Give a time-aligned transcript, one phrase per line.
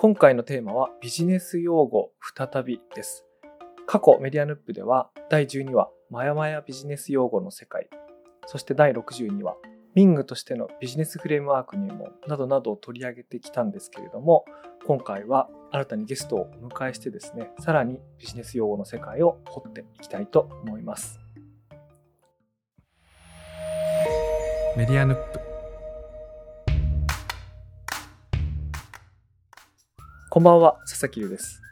[0.00, 3.24] 今回のテーマはビジネス用語再びです。
[3.84, 7.88] 過去メディアヌップでは第12話マヤマヤビジネス用語の世界、
[8.46, 9.56] そして第62話
[9.96, 14.44] ミングとしてのビジネスフレームワーク入門などなどを取り上げてきたんですけれども、
[14.86, 21.18] 今回は新たにゲストをお迎えしてですね、さらにビジネス用語の世界を掘っていきたいと思います。
[24.76, 25.47] メディアヌップ
[30.30, 31.62] こんばんは、佐々木優です。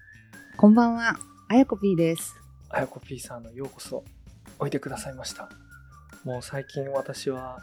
[0.57, 2.35] こんばんは、あやこ P です。
[2.71, 4.03] あやこ P さんのようこそ
[4.59, 5.51] おいでくださいました。
[6.25, 7.59] もう最近私は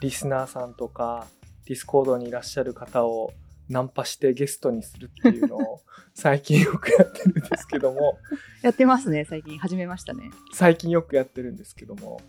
[0.00, 1.28] リスナーさんとか
[1.66, 3.32] ディスコードにいらっしゃる方を
[3.68, 5.82] ナンパしてゲストにするっていうのを
[6.14, 8.18] 最近よくやってるんですけども、
[8.62, 10.32] やってますね、最近始めましたね。
[10.52, 12.20] 最近よくやってるんですけども、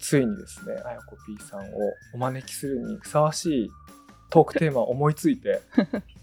[0.00, 3.70] ついにですね、あやこ P さんをお招きするにふさわしい
[4.30, 5.60] トークテーマを思いついて、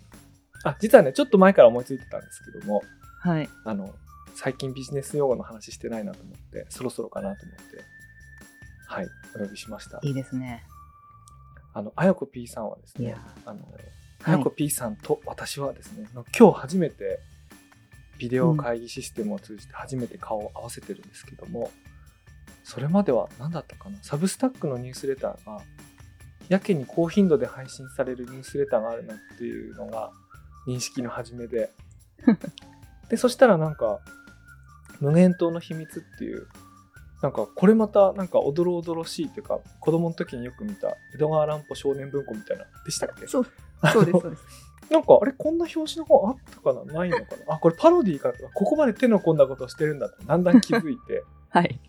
[0.66, 2.84] あ、実はね、ちょっと前から思いついてたんですけども、
[3.22, 3.50] はい。
[3.64, 3.96] あの、
[4.36, 7.84] 最近ビジネス用語の話してないなと思って、そろそろかなと思って、
[8.88, 10.00] はい、お呼びしました。
[10.04, 10.64] いいですね。
[11.74, 13.68] あの、あやこ P さんはですねあの、
[14.24, 17.20] あやこ P さんと私はですね、今日初めて
[18.18, 21.72] ビデオ会議システムを通じて初めて顔を合わせてるんですけども、
[22.64, 23.98] それまでは何だったかな？
[24.02, 25.62] サブスタックのニュースレターが、
[26.50, 30.12] やけに高頻度で配信されるニュースレターがあるなっていうのが
[30.68, 31.70] 認識の始めで、
[33.10, 34.00] で、そしたらなんか、
[35.00, 36.48] 無限島の秘密っていう、
[37.22, 43.28] なんかこれまたなんかおどろおどろしいっていうか、子供の時によく見た江戸川乱歩少年文庫みたいな、でしたっけ？
[43.28, 43.46] そう、
[43.92, 44.44] そうです、そうです。
[44.92, 46.94] なんかあれこんな表紙の本あったかな？
[46.94, 47.56] ないのかな？
[47.56, 51.80] あ、これパロディーかここまで手の込んだことをしてるんだってだんだん気づいて、 はい。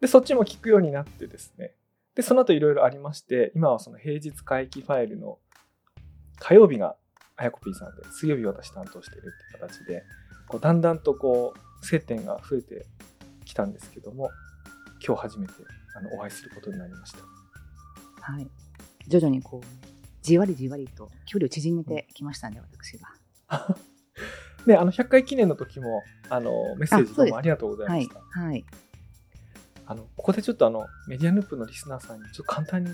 [0.00, 1.74] で、そっちも聞くようになってですね。
[2.14, 5.38] で、その後いろいろありまして、今はその平日回帰ファイルの
[6.38, 6.96] 火曜日が
[7.40, 10.04] あやこ P さんで、水曜日私担当してるっていう形で、
[10.46, 12.84] こうだんだんとこう接点が増えて
[13.46, 14.30] きたんですけども、
[15.04, 15.54] 今日初めて
[15.96, 17.18] あのお会いすることになりました。
[18.20, 18.46] はい。
[19.08, 19.66] 徐々にこう、
[20.20, 23.08] じわりじわりと距離を縮めてきましたね、私が。
[24.66, 28.20] で、あの100回記念の時もあのメッセージどうもありがとうございまはいした。。
[28.40, 28.64] はい。
[29.86, 32.90] あのここでちょっとあのメディアヌップのリスナーさんにちょっと簡単に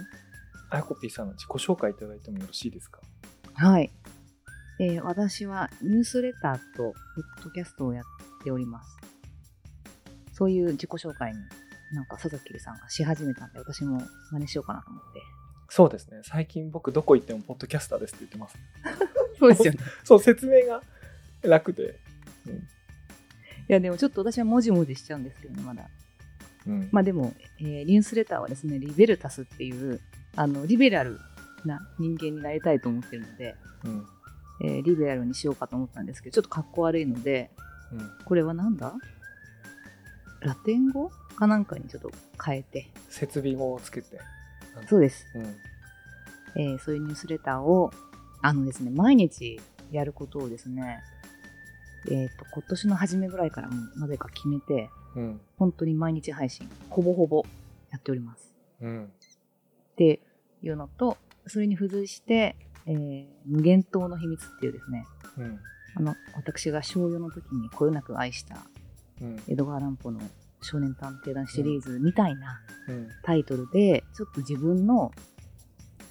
[0.71, 3.00] あやこ P さんの自己紹介いただいてもよろしいですか？
[3.54, 3.91] はい。
[4.78, 8.04] えー私はニュースレターとポッドキャストをやっ
[8.44, 8.97] ております。
[10.32, 11.38] そういう自己紹介に、
[11.94, 15.22] なんか佐々木さんがし始めたんで、私も真似しようかなと思って。
[15.69, 18.56] そうですね最近僕どこ行ってもポッドキャスターですって言ってます
[19.41, 19.78] そうですよね。
[20.04, 20.82] そう説明が
[21.42, 21.98] 楽で、
[23.69, 25.88] いや、でもちょっと私はもじもじしちゃうんですけどね、まだ。
[26.66, 30.00] うんまあでも、えーニュースレターはですね、リベルタスっていう、
[30.34, 31.19] あの、リベラル
[31.65, 34.06] な人間になりたいと思ってるので、うん
[34.62, 37.50] えーリベラルにしようかと思ったんですけど、ちょっとかっこ悪いので、
[37.93, 38.94] うん、これはなんだ？
[40.41, 42.11] ラテン語かなんかにちょっと
[42.44, 44.21] 変えて、設備語をつけて、
[44.89, 45.27] そうです。
[45.34, 46.62] うん。
[46.62, 47.91] えーそういうニュースレターを、
[48.43, 51.00] あのですね、毎日やることをですね、
[52.11, 55.41] えっ、と、今年の初めぐらいからなぜか決めて、うん。
[55.56, 57.45] 本当に毎日配信、ほぼほぼ
[57.91, 58.55] やっております。
[58.81, 59.05] うん。
[59.05, 60.21] って
[60.62, 61.16] いうのと、
[61.47, 65.06] それに付随して、えー無限島の秘密っていうですね、
[65.38, 65.58] うん。
[65.97, 68.58] あの、私が小4の時にこよなく愛した
[69.20, 69.42] うん。
[69.48, 70.20] 江戸川乱歩の
[70.62, 73.08] 少年探偵団シリーズみたいなうん。
[73.22, 75.12] タイトルで、ちょっと自分の、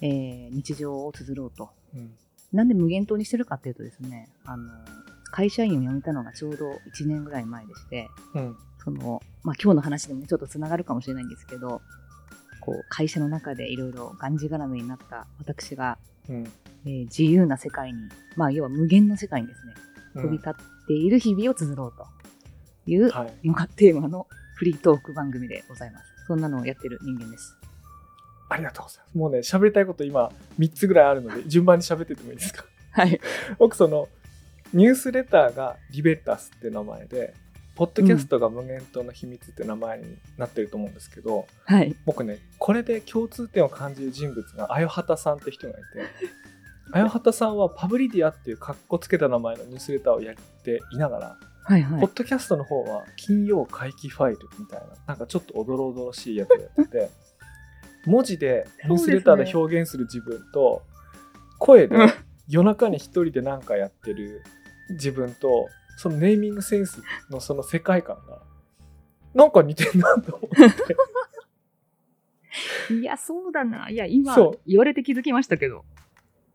[0.00, 1.70] えー日常を綴ろうと。
[1.94, 2.14] うん。
[2.52, 4.70] なんで無限島にしてるかっていうとですね、あの、
[5.30, 8.56] 会社員を辞めたのがちょうど1年ぐらい前でして、うん。
[8.82, 11.82] その、まあ、今日の話でもね、ちょっとつながるかもしれないんですけど、
[12.60, 15.98] こう、会社の中でいろいろがんじがらめになった私が、
[16.28, 16.44] うん
[16.84, 17.98] えー自由な世界に、
[18.36, 19.74] まあ、要は無限の世界にですね、
[20.14, 20.52] うん飛び立っ
[20.86, 22.06] ている日々を綴ろうと
[22.90, 26.04] いうはいのがテーマのフリートーク番組でございます。
[26.26, 27.54] そんなのをやってる人間です。
[28.48, 32.64] ありがとうございますもうね喋りたいこと今3つぐらいあるので 順番に喋ってってもいいですか？
[32.92, 33.20] はい。
[33.58, 34.08] 僕その
[34.72, 37.34] ニュースレターがリベタスって名前で
[37.76, 41.94] ポッドキャストが無限島の秘密って名前になってると思うんですけど、はい。
[42.06, 45.82] 僕ねこれで共通点を感じる人物があよはたさんって人がいて
[46.92, 52.10] あよはたさんはパブリディアっていうかっこつけた名前のニュースレターをやっていながら、はいはいポッ。
[52.14, 57.10] ドキャストの方は金曜回帰ファイルみたいななんかちょっとおどろおどろしいやつをやってて
[58.06, 60.82] 文字で ニュースレターで表現する自分と
[61.58, 62.10] 声でうん
[62.48, 64.42] 夜中に一人で何かやってる
[64.90, 68.42] 自分とそのネーミングセンスのその世界観が
[69.34, 70.96] なんか似てんなと思って
[72.94, 73.90] いや、そうだな。
[73.90, 75.84] いや、今そう、言われて気づきましたけど。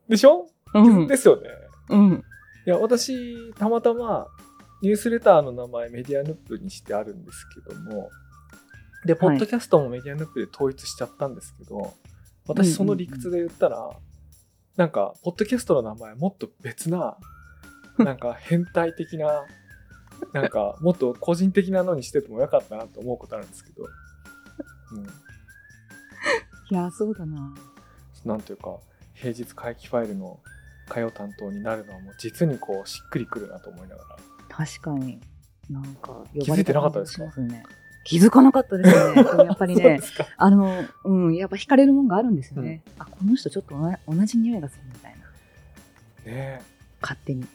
[0.07, 1.07] でしょ、うん。
[1.07, 1.49] ですよね
[1.89, 2.23] うん。
[2.65, 4.27] や私たまたま
[4.81, 8.09] ニュースレターの名前メディアヌップにしてあるんですけども
[9.05, 11.93] でポッドキャストもメディアヌップで統一しちゃったんですけど、
[12.47, 13.89] 私その理屈で言ったら、
[14.77, 17.17] なんかポッドキャストの名前もっと別な
[18.03, 19.45] なんか変態的な
[20.33, 23.83] なんかもっと個人的なのにしててもよかったなと思うことあるんですけど、
[24.93, 25.07] うん、い
[26.69, 27.53] や、そうだな。
[28.25, 28.77] なんていうか
[29.13, 30.39] 平日回帰ファイルの
[30.87, 34.17] 歌謡担当になるのはもう実にこうしっくりくるなと思いながら
[34.49, 35.19] 確かに。
[35.69, 37.31] なんか、気づいてなかったですか？
[38.03, 39.23] 気づかなかったですね。
[39.45, 40.01] やっぱりね、
[40.35, 42.81] あの、うん、やっぱ惹かれるもんがあるんですよね。
[42.99, 45.17] あ、この人ちょっと同じ同じ匂いがするみたいな。
[45.19, 45.23] ね
[46.25, 46.61] え
[47.01, 47.47] 勝手に。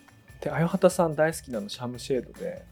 [0.46, 2.62] であよはたさん大好きなのシャムシェードで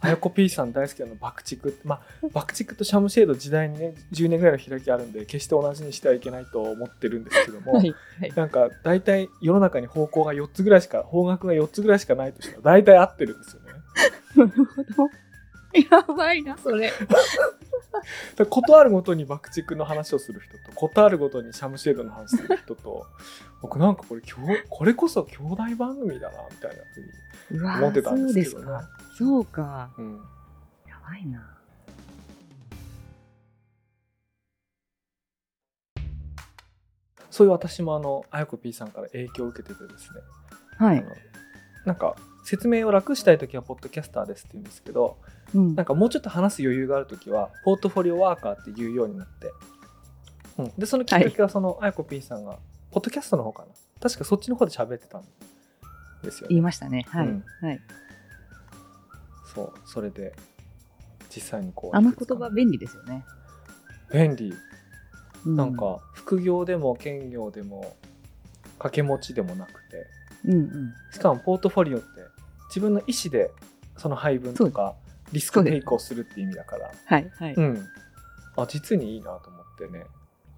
[0.00, 7.94] あやこ P さん大好きなの爆竹まあ爆竹とシャムシェード時代にね10年ぐらいの開きあるんで決して同じにしてはいけないと思ってるんですけども、はい。
[8.34, 13.68] なんか大体世の中に方向が4つぐらいしか方角が4つぐらいしかないとしたら大体合ってるんですよね。
[14.34, 15.10] なるほど。
[15.98, 16.92] やばいな、それ。
[18.48, 23.06] ことあるごとに爆竹の話をする人とことあるごとにシャムシェードの話する人と
[23.62, 24.22] 僕なんかこれ
[24.68, 26.82] これこそ兄弟番組だなみたいな
[27.48, 28.84] ふうに思ってたんでけどね。
[29.18, 29.90] そうか。
[29.98, 30.16] うん、
[30.86, 31.56] やばいな。
[37.30, 40.20] そういう私もあのあやこ P さんから影響を受けててですね、
[40.78, 41.04] はい。
[41.84, 45.18] なんか説明を楽したい時はポッドキャスターですって言うんですけど
[45.54, 45.74] うん。
[45.74, 49.52] なんかもうちょっと話す余裕がある時はポートフォリオワーカーって言うようになって、
[50.58, 52.58] うん、でそのきっかけはそのあやこ P さんが
[52.90, 53.68] ポッドキャストの方かな。
[54.00, 55.24] 確かそっちの方で喋ってたん
[56.22, 56.46] ですよね。
[56.50, 57.04] 言いましたね。
[57.08, 57.26] はい。
[57.26, 57.44] うん。
[57.60, 57.80] はい。
[59.54, 59.72] そう。
[59.86, 60.34] それで
[61.34, 63.24] 実際にこうあの言葉便利ですよね。
[64.12, 64.52] 便利。
[65.46, 67.96] うなん、か副業でも兼業でも
[68.78, 70.06] 掛け持ちでもなくて。
[70.44, 70.94] うんうん。
[71.12, 72.06] しかもポートフォリオって
[72.68, 73.50] 自分の意思で
[73.96, 74.94] その配分とか
[75.32, 77.30] リスクテイクをするっていう意味だからはい。
[77.38, 77.54] はい。
[77.54, 77.88] うん
[78.56, 80.04] あ実にいいなと思ってね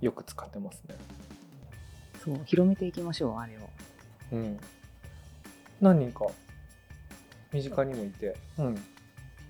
[0.01, 0.97] よく使ってますね
[2.25, 3.69] そう、広めていきましょう、あれを。
[4.33, 4.59] うん
[5.81, 6.27] 何人か
[7.53, 8.83] 身近にもいてうん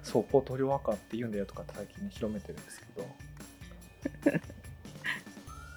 [0.03, 2.87] そうポートフォリオワーカーって言うんだよとかって最近ね広めてるんですけ
[4.33, 4.41] ど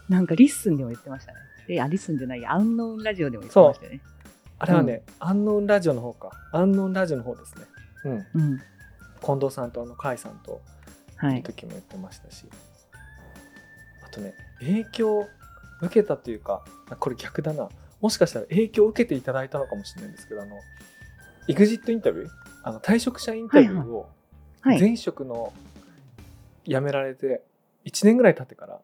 [0.09, 1.39] なんかリッスンでも言ってましたね。
[1.67, 4.01] え、あ、リッスンじゃないや、アンノーンラジオでも言ってましたよね。
[4.59, 7.65] あれはね、アンノーンラジオの方かアンノーンラジオの方ですね
[8.05, 8.61] うんうん。
[9.25, 10.61] 近藤さんとあの甲斐さんと
[11.17, 11.39] はい。
[11.39, 11.43] い。
[11.43, 12.45] 時も言ってましたし、
[14.05, 15.27] あとね影響を
[15.81, 17.69] 受けたというかあこれ逆だな。
[18.01, 20.57] もしかしたら影響を受けていただいたのかもしれないんですけどあの
[21.47, 22.29] EXIT インタビュー？
[22.63, 24.09] あの退職者インタビューを
[24.61, 24.79] はい。
[24.79, 25.53] 前職の
[26.65, 27.43] 辞められて
[27.85, 28.79] 1年ぐらい経ってから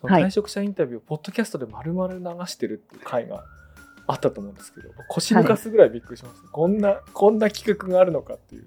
[0.00, 0.24] そのはい。
[0.24, 3.44] 退職者インタビューをポッドキャストで丸々流してるっていう回が
[4.06, 8.66] あったと思うんですけど腰抜かすぐらいびっくりしました、こんなこんな企画があるのかっていう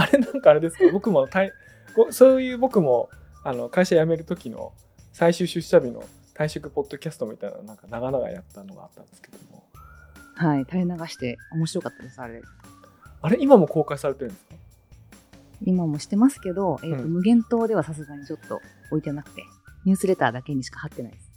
[0.00, 0.84] あれなんかあれですか？
[0.92, 1.50] 僕も退
[1.94, 3.10] こそういう僕も
[3.44, 4.72] あの会社辞める時の
[5.12, 6.02] 最終出社日の
[6.34, 9.64] 退職ポッドキャストみたいななんか長々やったのがあったんですけども。
[10.34, 10.64] はい。
[10.64, 12.40] 垂れ流して面白かったです、あれ。
[13.20, 14.54] あれ今も公開されてるんですか？
[15.62, 17.10] 今もしてますけど、えーとうん。
[17.10, 18.60] 無限島ではさすがにちょっと
[18.90, 19.42] 置いてなくて、
[19.84, 21.30] ニュースレターだけにしか貼ってないです。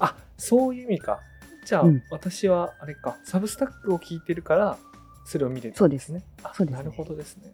[0.00, 1.20] あそういう意味か。
[1.64, 2.02] じゃあ、うん。
[2.10, 3.18] 私はあれか。
[3.22, 4.76] サブスタックを聞いてるから
[5.24, 6.12] それを見れたそうんです。
[6.12, 6.82] ねあそうですね。
[6.82, 7.52] なるほどですね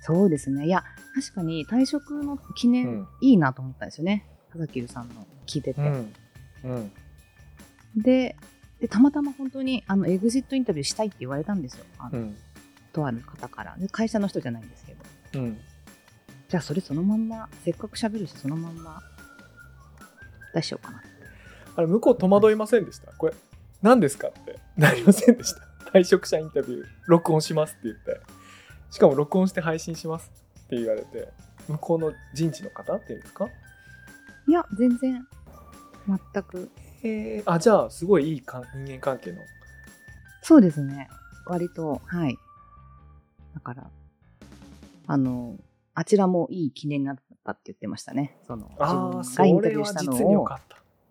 [0.00, 0.66] そうですね。
[0.66, 4.26] いや、確かに退職の記念、うんいいなと思ったんですよね。
[4.48, 5.80] 佐々木さんの聞いてて。
[5.80, 6.12] うん
[6.64, 6.92] うん
[7.96, 8.36] で
[8.80, 11.84] で、たまたま本当に、あの、エグジットインタビューしたいって言われたんですよ。
[11.98, 12.36] あのうん
[12.92, 13.76] とある方から。
[13.78, 15.40] で会社の人じゃないんですけど。
[15.40, 15.58] うん
[16.48, 19.00] じゃあ、それそのまんま、せっかく喋るし、そのまんま、
[20.54, 21.02] 出しようかな。
[21.76, 23.12] あれ向こう戸惑いませんでした？
[23.12, 23.34] これ
[23.82, 25.60] 何ですかってなりませんでした
[25.92, 28.20] 退職者インタビュー録音しますって言って
[28.90, 30.30] しかも録音して配信します
[30.64, 31.28] って言われて
[31.68, 33.46] 向こうの人事の方っていうんですか？
[34.48, 35.26] いや、全然、
[36.32, 36.70] 全く。
[37.02, 39.38] へえあじゃあすごいいいか人間関係の
[40.42, 41.08] そうですね。
[41.46, 42.36] 割と、はい。
[43.54, 43.90] だから、
[45.06, 45.56] あの、
[45.94, 48.36] あちらもいい記念になったって言ってましたね。
[48.46, 50.12] その、あ分がインタビューしたの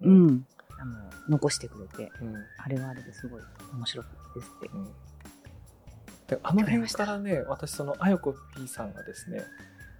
[0.01, 0.45] うん、
[0.77, 3.41] あの、残してくれて、うんあれはあれですごい
[3.73, 4.67] 面白かったですって。
[4.67, 4.89] うん
[6.29, 9.43] であの辺からね私そのあよこ P さんがですね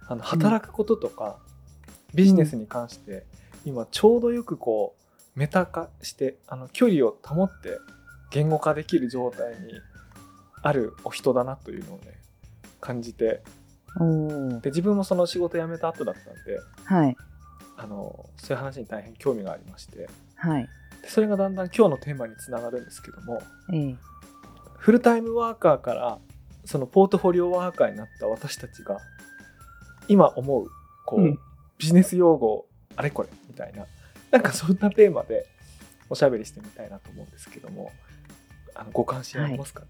[0.08, 1.38] あの働くこととか、
[2.14, 3.24] ビジネスに関して、
[3.64, 7.78] 今ちょうどよくこうメタ化してあの距離を保って
[8.32, 9.80] 言語化できる状態に
[10.62, 12.18] あるお人だなというのをね
[12.80, 13.42] 感じて。
[14.62, 17.16] で自分もその仕事辞めた後だったんではい、
[17.76, 20.08] あのそういう話に大変興味がありまして。
[20.36, 20.68] はい、
[21.02, 23.96] でそれがだんだん今日のテーマにつながるんですけどもええ
[24.80, 26.18] フルタイムワーカーから
[26.64, 28.98] そのポートフォリオワーカーになった私たちが
[30.08, 30.68] 今思う
[31.04, 31.38] こう、うん。
[31.78, 33.86] ビジネス用語あれこれみたいな。
[34.30, 35.46] なんかそんなテーマで
[36.08, 37.92] おしゃべりしてみたいなと思うんですけども
[38.74, 39.86] あのご関心ありますかね、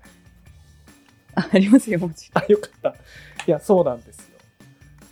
[1.35, 2.45] あありますよ、もちろん。
[2.45, 2.95] あよかった。
[3.47, 4.25] いやそうなんですよ。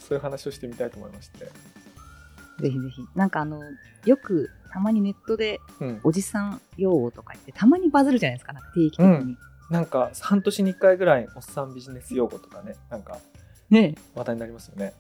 [0.01, 1.45] そういう話をしてみたいと思いまして、
[2.61, 3.03] ぜひぜひ。
[3.15, 3.61] なんかあの、
[4.05, 9.07] よくたまにネットでうん、おじさん用語とか言って、たまにバズるじゃないですか、なんか定期的に。
[9.07, 9.39] うん
[9.71, 13.19] なんか半年に1回ぐらいおっさんビジネス用語とかねなんか
[13.71, 13.95] ね。
[14.15, 14.95] 話題になりますよね。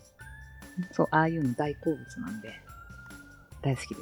[0.92, 2.52] そう、ああいうの大好物なんで、
[3.62, 4.00] 大好きです。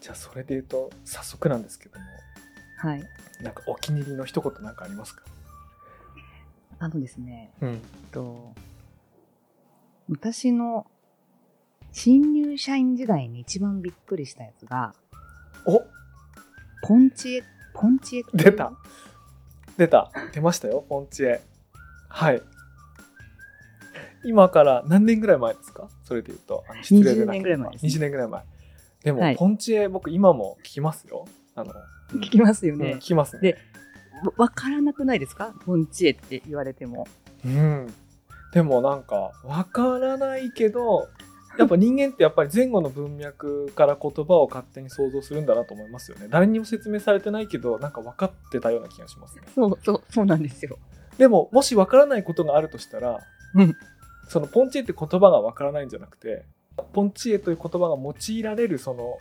[0.00, 2.04] じゃあそれで言うと早速なんですけども
[2.78, 3.02] はい。
[3.42, 5.22] なんかお気に入りの一言なんかありますか？
[6.78, 7.68] あのですね、うん。
[7.70, 7.78] えっ
[8.10, 8.54] と、
[10.08, 10.86] 私の
[11.92, 14.94] 新入社員時代に一番びっくりしたやつが、
[15.66, 15.82] お。
[16.86, 17.44] ポンチエ、
[17.74, 18.72] ポンチエ出た
[19.76, 20.10] 出た。
[20.32, 21.40] 出ましたよポンチエ。
[22.08, 22.42] はい。
[24.24, 25.88] 今から何年ぐらい前ですか？
[26.04, 26.64] それで言うと。
[26.82, 27.90] 失礼でなければ20年ぐらい前ですね。
[27.90, 28.42] 20年ぐらい前。
[29.04, 29.36] でも、はい。
[29.36, 31.26] ポンチエ僕今も聞きますよ。
[31.54, 31.72] あの、
[32.14, 32.98] う ん聞きますようんね聞。
[32.98, 33.42] きますね。
[33.42, 33.58] で
[34.24, 35.54] わわからなくないですか？
[35.64, 37.06] ポンチエって言われても。
[37.44, 37.86] うん。
[38.52, 41.08] でもなんかわからないけど
[41.58, 50.78] やっぱ人間ってやっぱり前後の文脈から言葉を勝手に想像するんだなと思いますよね誰にも説明されてないけどなんか分かってたような気がしますねそうそう、そうなんですよ。
[51.18, 53.18] でももし分からないことがあるとしたら、
[53.54, 53.76] うん
[54.30, 56.44] そのポンチエって言葉が分からないんじゃなくて
[56.92, 59.18] ポンチエという言葉が用いられるその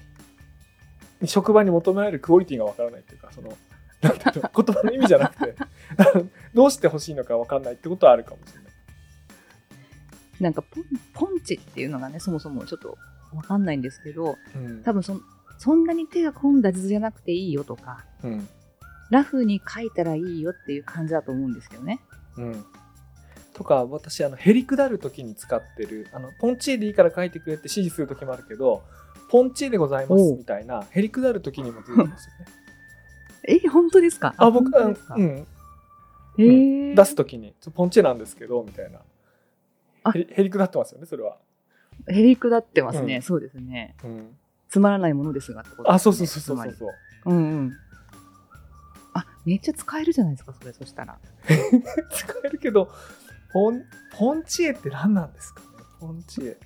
[1.26, 3.50] 職場に求められるクオリティが分からないっていうかその
[4.02, 5.56] なんていうの言葉の意味じゃなくて
[6.54, 8.69] どうしてほしいのか分かんないってことはあるかもしれない。
[10.40, 12.98] なんかポン、ポンチっていうのがね、そもそもちょっと
[13.34, 14.84] わかんないんですけど、うん。
[14.84, 15.22] 多分そん
[15.58, 18.48] そんなに手が込んだ図じゃなくていいよとか、うん。
[19.10, 22.00] ラフに書いたらいいよっていう感じだと思うんですけどね。
[22.38, 22.66] うん、
[23.54, 28.84] とか私あのへりくだる時に使ってるあのポンチエでいいから書いてくれって指示する時もあるけど
[29.30, 32.46] ポンチエでございますみたいなへりくだる時にも出てきますよね。
[33.64, 34.34] え、本当ですか？
[34.38, 35.16] あ僕本当ですか？
[35.16, 35.48] うん、
[36.38, 36.96] えー。
[36.96, 39.00] 出す時にポンチエなんですけどみたいな。
[39.00, 39.02] あ
[40.06, 41.38] へりくだってますよねそれは。
[42.08, 43.96] へりくだってますね、うんそうですね。
[44.04, 44.38] うん、
[44.70, 46.90] つまらないものですがってことですね、あそうそうそうそうそうそう。
[47.26, 47.74] うんうん。
[49.14, 51.20] あ、めっちゃ使えるじゃないですか、それ、そしたら。
[52.12, 52.90] 使えるけど
[53.52, 55.68] ポンポンチエって何なんですかね？
[56.00, 56.58] ポンチエ。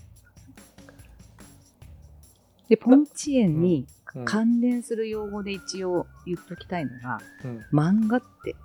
[2.70, 8.56] で、ポンチエンにうん関連する用語で一応言っときたいのが、うん漫画って。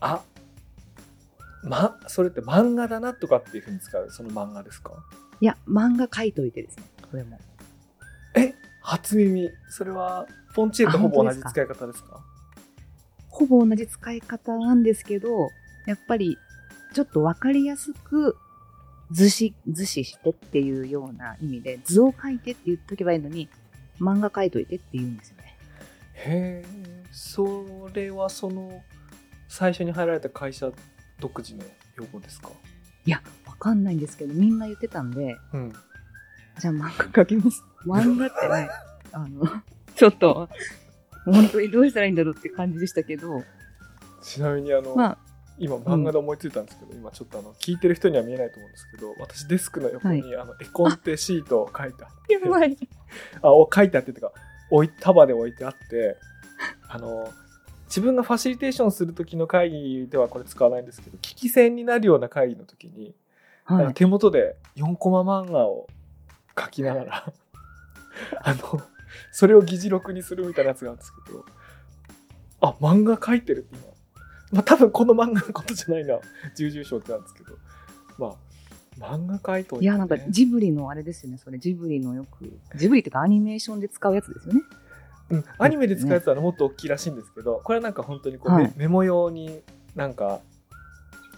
[0.00, 0.22] あ
[1.62, 4.92] まそれって漫画だなとかっていうふうに使うその漫画ですか？
[5.40, 7.38] いや、漫画書いといてですね、これも。
[8.34, 12.20] え初耳それはポンチエとほぼ同じ使い方ですか？
[13.28, 15.50] ほぼ同じ使い方なんですけど、
[15.86, 16.36] やっぱり、
[16.92, 18.36] ちょっとわかりやすく、
[19.10, 23.48] 図示、図示してっていうような意味で、図を書いてって言っとけばいいのに、
[24.00, 25.56] 漫画書いといてって言うんですよね。
[26.14, 28.82] へえそれはその
[29.48, 30.72] 最初に入られた会社
[31.20, 31.64] 独自の
[31.96, 32.48] 用語ですか？
[33.04, 35.72] いや、わかんないんですけど、みんな言ってたんで、うん。
[36.58, 36.80] じゃあ漫
[37.12, 37.62] 画描きます。
[37.86, 38.68] 漫画ってね、
[39.12, 39.44] あの、
[39.94, 40.48] ちょっと、
[41.24, 43.42] 本当にどうしたらいいんだろうって感じでしたけど、
[44.22, 45.18] ちなみにあの、まあ、
[45.58, 52.34] 今漫画で思いついたんですけど、今ちょっとあの聞いてる人には見えないと思うんですけど私デスクの横に、あの絵コンテシートを書いてあって。
[52.38, 52.76] やばい。
[53.42, 54.32] あを書いてあってというか
[54.70, 56.16] 置い束で置いてあって
[56.88, 57.32] あの
[57.88, 63.14] 自分がファシリテーションする時の会議ではこれ使わないんですけど聞き戦になるような会議の時に、
[63.64, 63.94] はい。
[63.94, 65.88] 手元で4コマ漫画を
[66.58, 67.32] 書きながら
[68.42, 68.80] あの
[69.32, 71.44] それを議事録にするみたいなやつがあるんですけど
[72.60, 73.86] あ漫画書いてるって今、
[74.52, 76.18] まあ、多分この漫画のことじゃないな
[76.56, 77.56] 重々承知なんですけど
[78.18, 78.48] まあ
[78.98, 81.58] 漫画書いといて、ね、いや、なんかジブリのあれですよね、それ。
[81.58, 84.62] ジブリのよく、ジブリっていうかアニメーションで使うやつですよね。
[85.30, 89.60] うん、アニメで使うやつはもっと大きいらしいんですけどこれはなんか本当にこう、はいメメモ用に
[89.94, 90.40] なんか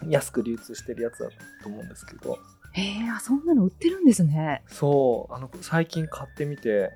[0.09, 1.29] 安く流通してるやつだ
[1.63, 2.39] と思うんですけど
[2.73, 4.63] へえ、あ、そんなの売ってるんですね。
[4.69, 6.93] そうあの最近買ってみて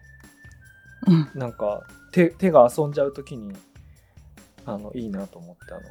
[1.07, 1.29] うん。
[1.35, 1.83] なんか
[2.13, 3.55] 手手が遊んじゃう時に
[4.67, 5.83] あのいいなと思ってあの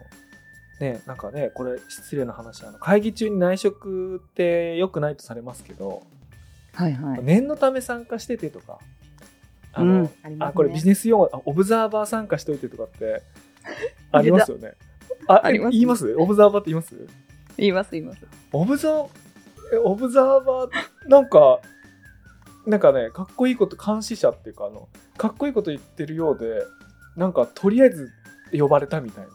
[0.79, 6.03] ねなんかねこれ失礼な話あの会議中に内職って良くないとされますけど、
[6.74, 7.24] はいはい。
[7.24, 8.79] 念のため参加しててとか
[9.74, 10.10] あの、うん。
[10.24, 10.46] ありますね。
[10.48, 13.22] あこれビジネス用語あオブザーバー参加しといてとかって
[14.12, 14.74] ありますよね。
[15.27, 16.15] ああります言います？
[16.18, 16.96] オブザーバーって言います？
[17.58, 18.25] 言います、言います。
[18.51, 19.08] オブザー
[19.74, 21.60] えオブザーバーなんか
[22.65, 24.88] なんかねかっこいいこと監視者っていうかあの
[25.18, 26.63] かっこいいこと言ってるようで
[27.15, 28.10] なんかとりあえず
[28.51, 29.32] 呼ばれたみたいな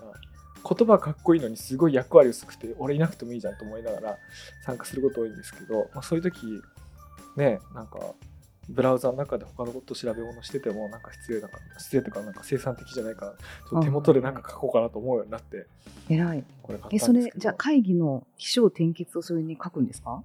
[0.68, 4.16] 言葉かっこいいのにすごい役割薄くて俺いなくてもいいじゃんと思いながら
[4.64, 6.38] 参加すること多いんですけど、まあ、そういう時
[7.36, 7.98] ねなんか
[8.68, 15.66] ブラウザの中で他のこと調べ物しててもなんか失礼だから失礼とかなんか生産的じゃないからちょっと手元でなんか書こうかなと思うようになって。
[16.10, 16.44] 偉い。
[16.62, 20.22] これ買え、それ、じゃあ会議の起承転結をそれに書くんですか？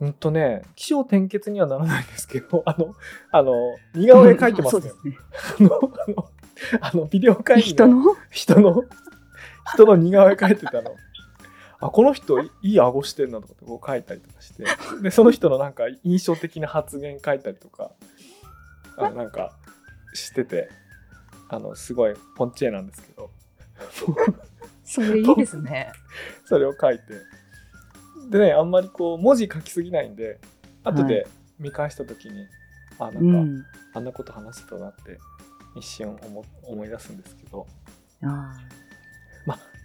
[0.00, 2.94] うんとね起承転結にはならないんですけど あの
[3.30, 3.52] あの
[3.94, 4.88] 似顔絵描いてますね。
[4.88, 5.16] そうね。
[5.60, 6.30] あのあの
[6.80, 8.16] あのビデオ会議人の？
[8.30, 8.82] 人の？
[9.74, 10.96] 人の似顔絵描いてたの。
[11.80, 14.64] あこの人いいい顎してんなとかってこう書いたりとかして。
[15.02, 17.92] でその人のなんか印象的な発言書いたりとか
[18.96, 19.56] あのなんか
[20.12, 20.68] してて
[21.48, 23.30] あのすごいポンチェなんですけど。
[24.84, 25.92] それいいですね。
[26.44, 27.04] それを書いて。
[28.28, 30.38] でねあんまりこう文字書きすぎないんで
[30.84, 31.26] 後はで
[31.58, 32.46] 見返した時に、
[32.98, 33.64] あなんか、うん。
[33.92, 35.18] あんなこと話してたなって
[35.76, 37.66] 一瞬思思い出すんですけど。
[38.22, 38.52] あ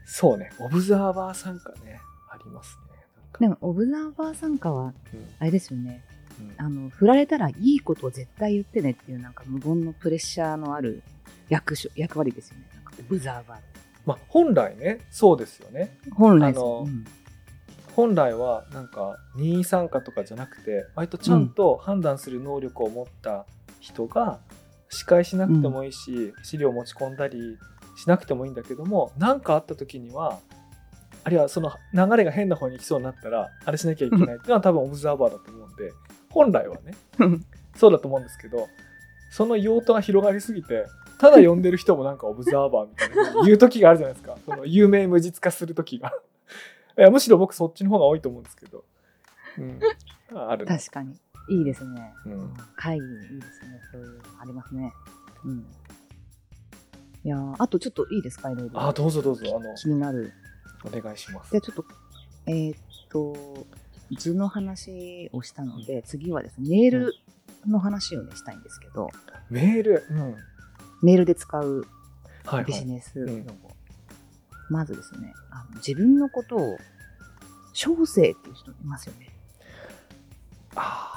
[0.05, 0.51] そうね。
[0.59, 1.99] オブザーバー参加ね。
[2.29, 2.97] ありますね。
[3.17, 3.37] なんか。
[3.37, 4.93] ーでも、オブザーバー参加は、うん。
[5.39, 6.03] あれですよね。
[6.39, 6.65] うん。
[6.65, 11.03] あの、振られたらいいことを絶対言ってねっていう、なんか無言のプレッシャーのある
[11.49, 12.65] 役所役割ですよね。
[12.73, 13.59] なんかオブザーバー。
[14.05, 15.97] まあ本来ねそうですよね。
[16.13, 17.05] 本来あのうん。
[17.95, 23.45] 本来はなんか任意参加とかじゃなくて割とちゃんと判断する能力を持った
[23.79, 24.39] 人が
[24.89, 27.57] 司会しなくてもいいし、資料持ち込んだり
[27.95, 30.39] しなくてもいいんだけども何かあった時には
[31.23, 35.91] あるいはその流れが変な方に行きそうになったらあれしなきゃいけないっていうのは多分オブザーバーだと思うんで
[36.29, 36.93] 本来はね
[37.75, 38.67] そうだと思うんですけど
[39.31, 40.85] その用途が広がりすぎて
[41.17, 46.13] ただ呼んでる人もなんかオブザーバーみたいな言う時があるじゃないですか その有名無実化する時が
[46.97, 48.85] いやむしろ僕そっちの方が多いと思うんですけど、
[49.57, 49.79] うん、
[50.33, 51.15] ある確かに。
[51.47, 52.13] いいですね。
[52.25, 53.79] うん会議いいですね。
[53.91, 54.93] そういうのありますね。
[55.43, 55.65] うん。
[57.25, 58.81] いやーあとちょっといいですかいろいろ。
[58.81, 60.31] あどうぞどうぞあの気になる。
[60.85, 61.85] お願いしますじゃあちょっと、
[62.45, 62.77] えーっ
[63.09, 63.35] と、
[64.19, 67.13] 図の話をしたので、次はですね、メール
[67.67, 69.09] の話をね、したいんですけど、
[69.49, 70.35] メール、うん、
[71.01, 71.87] メールで使う
[72.45, 73.31] はいはいビジネス用語。
[73.31, 73.45] うん
[74.67, 76.77] まずですねあの、自分のことを、
[77.73, 79.29] 小生っていう人いますよね。
[80.75, 81.14] あー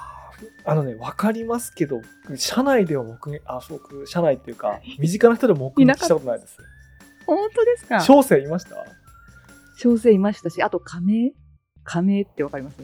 [0.64, 2.00] あのね分かりますけど
[2.36, 6.58] 社内では目撃あ僕社内っていうか身近な人でも目撃したことないです。
[7.26, 8.00] 本当ですか？
[8.00, 8.76] 小生いました？
[9.78, 11.32] 小生いましたし、あと仮名
[11.84, 12.76] 仮名ってわかります？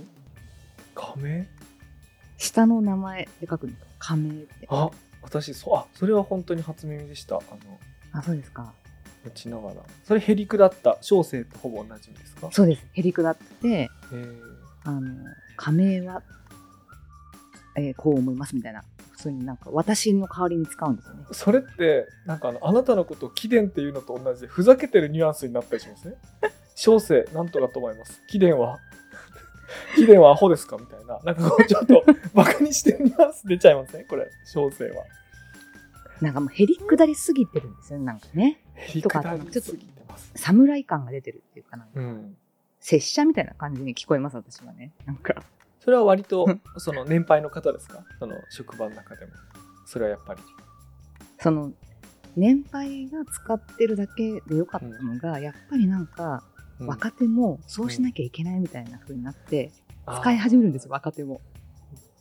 [0.94, 1.48] 仮名
[2.38, 4.66] 下の名前で書くんですか仮名って。
[4.68, 4.90] あ
[5.22, 7.36] 私そあそれは本当に初耳でした。
[7.36, 7.78] あの
[8.12, 8.72] あ、そうですか。
[9.24, 9.76] 打ちながら。
[10.04, 12.48] それヘリクだった小生とほぼ同じですか？
[12.52, 12.86] そうです。
[12.92, 14.38] へりくだって、えー。
[14.86, 15.00] あの、
[15.56, 16.22] 仮名は、
[17.76, 18.82] えーこう思いますみたいな。
[19.12, 21.24] 普通になんか私の代わりに使うんですよね。
[21.32, 26.16] それってなんかあのあなたのことを貴殿っていうのと同じでふざけてるニュアンスになったりしますね
[26.74, 28.80] 小生なんとかと思います貴殿は
[29.96, 35.04] 貴殿はアホですかみたいななんかこうちょっと バカにしてるニュアンス出ちゃいますねこれ小生は
[36.20, 38.04] なんかもうへりくだりすぎてるんですよね。
[38.04, 38.60] なんかね。
[38.74, 42.36] ヘリクダりすぎてます侍感が出てるっていうかなんか、うん
[42.80, 44.92] 拙者みたいな感じに聞こえます、私はね。
[45.06, 45.42] なんか。
[45.84, 46.46] それは割と
[46.78, 48.04] その年配の方ですか？
[48.18, 49.32] その職場の中でも。
[49.86, 50.40] それはやっぱり。
[51.40, 51.72] その、
[52.36, 56.42] 年配が使ってるだけでよかったのが、やっぱりなんか、
[56.80, 56.86] うん。
[56.86, 59.72] 若手もそうしなきゃいけないみたいな風になって、
[60.06, 61.42] 使い始めるんですよ、若手も。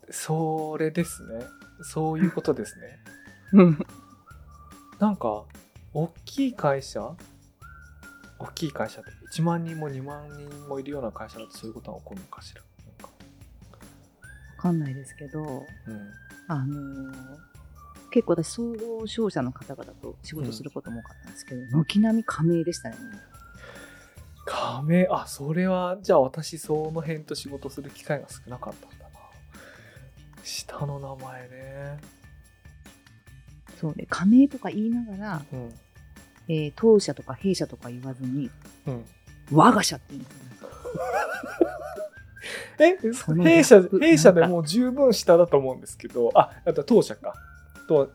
[0.10, 1.46] それですね。
[1.84, 3.00] そういうことですね。
[3.54, 3.80] うん。
[5.00, 5.46] なんか
[5.94, 7.16] 大きい会社？
[8.40, 12.62] 大きい会社って1万人も2万人もいるような会社だとそういうことが起こるのかしら？
[14.64, 16.12] か、んないですけど、うん、
[16.48, 17.54] あのー
[18.14, 22.96] 結構私、総合商社の方々と仕事することも多かったんですけど、軒並み加盟でしたね。
[24.46, 25.98] 加盟あそれは。
[26.00, 29.10] じゃあ私その辺と仕事する機会が少なかったんだな。
[30.44, 31.98] 下の名前ね。
[33.82, 35.74] そうで、加盟とか言いながら、うん。
[36.48, 38.52] えー当社とか弊社とか言わずに、
[38.86, 39.06] うん。
[39.52, 40.70] 我が社って言うんですよ。
[41.68, 41.73] ね。
[42.80, 42.98] え
[43.44, 47.34] 弊社弊社でもう十分下だと思うんですけどああと当社か
[47.88, 48.12] と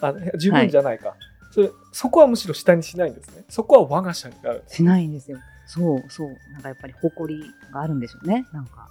[0.00, 1.14] あ十分じゃないか、
[1.52, 5.38] それそこはむしろ下にしないんですねそこは我が社になるしないんですよ。
[5.66, 6.36] そうそう。
[6.52, 8.46] なんかやっぱり誇りがあるんでしょうね。
[8.52, 8.88] なんか。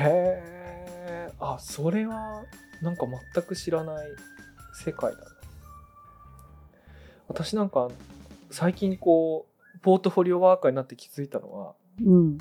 [0.00, 2.44] へえあそれは
[2.82, 4.08] なんか全く知らない
[4.74, 5.24] 世界だな
[7.28, 7.88] 私なんか
[8.50, 12.38] 最近こうポートフォリオワーカーになって気づいたのはうん。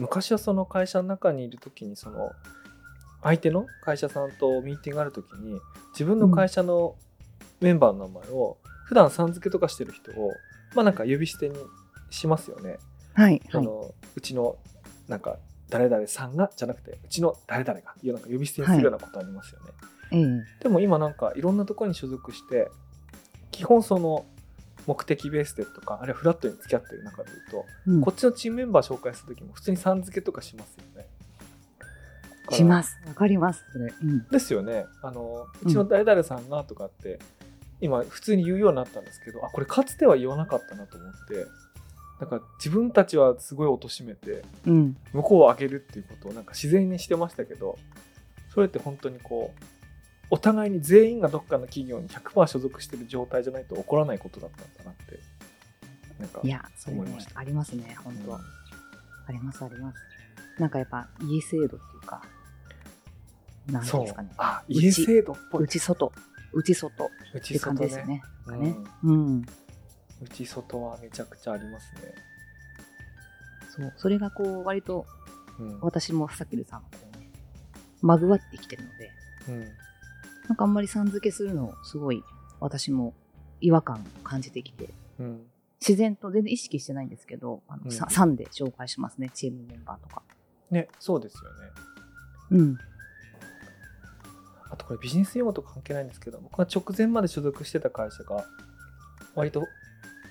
[0.00, 2.32] 昔はその会社の中にいる時にその
[3.22, 5.60] 相手の会社さんとミーティングがある時に
[5.92, 6.96] 自分の会社の
[7.60, 10.32] メンバーの名前を普段さん付けとかしてる人を
[10.74, 11.56] まあなんか呼び捨てに
[12.10, 12.78] しますよね。
[13.14, 13.32] はい。
[13.32, 13.42] はい。
[13.52, 14.56] あのうちの
[15.08, 19.66] なんか誰々さんがじゃなくてうちの誰々がいうなんか呼び捨てにするようなことありますよね。
[20.12, 22.68] ええでも今なんかいろんなところに所属して
[23.50, 24.24] 基本その
[24.90, 31.06] 目的ベースでとかあるいはフラットに付き合ってる中でいうと、うんこっちのチームメンバー紹介する時も普通にさん付けとかしますよね。
[32.50, 32.98] します。
[33.06, 33.64] わかります。
[33.72, 33.94] それ。
[34.02, 34.26] うん。
[34.26, 37.20] ですよねあのうちの誰々さんがとかって、
[37.80, 41.46] 今普通に言うようになったんですけどあこれかつては言わなかったなと思って
[42.18, 44.96] なんか自分たちはすごい貶めてうん。
[45.12, 47.78] 向こうを上げるっていうことをなんか自然にしてましたけど
[48.52, 49.79] それって本当にこう
[50.30, 55.18] お互いに全員がどっかの企業に100%所属してる状態じゃないと起こらないことだったんだなって
[56.20, 57.40] なんかいや、それね思いまし、た。
[57.40, 58.36] ありますね、本当、うん。
[58.36, 59.98] あります、あります。
[60.58, 62.22] なんかやっぱ、家制度っていうか、
[63.66, 64.30] なんですかね。
[64.36, 64.72] あう。
[64.72, 65.64] ち家制度っぽい。
[65.64, 66.12] 内外、
[66.52, 67.04] 内外。
[67.06, 68.22] っ内ていう感じですよね。
[68.46, 68.70] うなんかね。
[68.70, 68.86] ん。
[69.02, 69.46] うん。
[70.22, 72.00] 内外はめちゃくちゃありますね、
[73.70, 73.92] そう。
[73.96, 75.06] それがこう、割と、
[75.58, 75.80] うん。
[75.80, 77.30] 私もさきるさんもこうね、
[78.02, 79.10] まぐわってきてるので、
[79.48, 79.79] うん
[80.48, 82.22] なんかあんまりさん付けするのをすごい、
[82.60, 83.14] 私も
[83.60, 85.40] 違和感を感じてきて、うん
[85.80, 90.22] 自然と全然意識してないんですけど、あの、うんささんで紹介しますね、チームメンバーとか。
[90.70, 91.70] ねそうですよね
[92.50, 92.78] うん。
[94.70, 98.44] あとこれビジネス用語と関係ないんですけど僕が直前まで所属してた会社が
[99.34, 99.66] 割と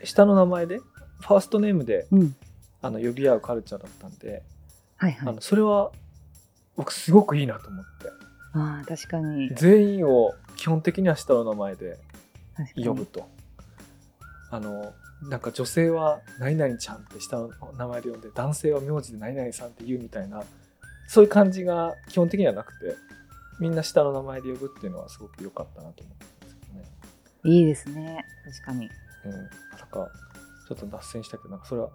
[0.04, 2.36] 下の名前でファーストネームでうん。
[2.82, 4.44] あの呼び合うカルチャーだったんで、
[4.96, 5.30] はいはい。
[5.30, 5.92] あのそれは
[6.78, 8.09] 僕すごくいいなと思って
[8.54, 9.50] ああ、確かに。
[9.56, 12.00] 全員を基本的には下の名前で
[12.76, 13.28] 呼ぶと
[14.52, 20.44] あのなんか女性は何々ちゃんって下の名前で呼んで男性は名字で何々さんって言うみたいな
[21.08, 22.96] そういう感じが基本的にはなくて
[23.60, 26.86] みんな下の名前で呼ぶっていうのはすごく良かったなと思ったんですけどね。
[27.44, 28.26] いいですね。
[28.46, 28.90] 確かに。
[29.26, 29.48] うん、なん
[29.92, 30.10] か
[30.68, 31.90] ちょっと脱線したけどなんかそれは、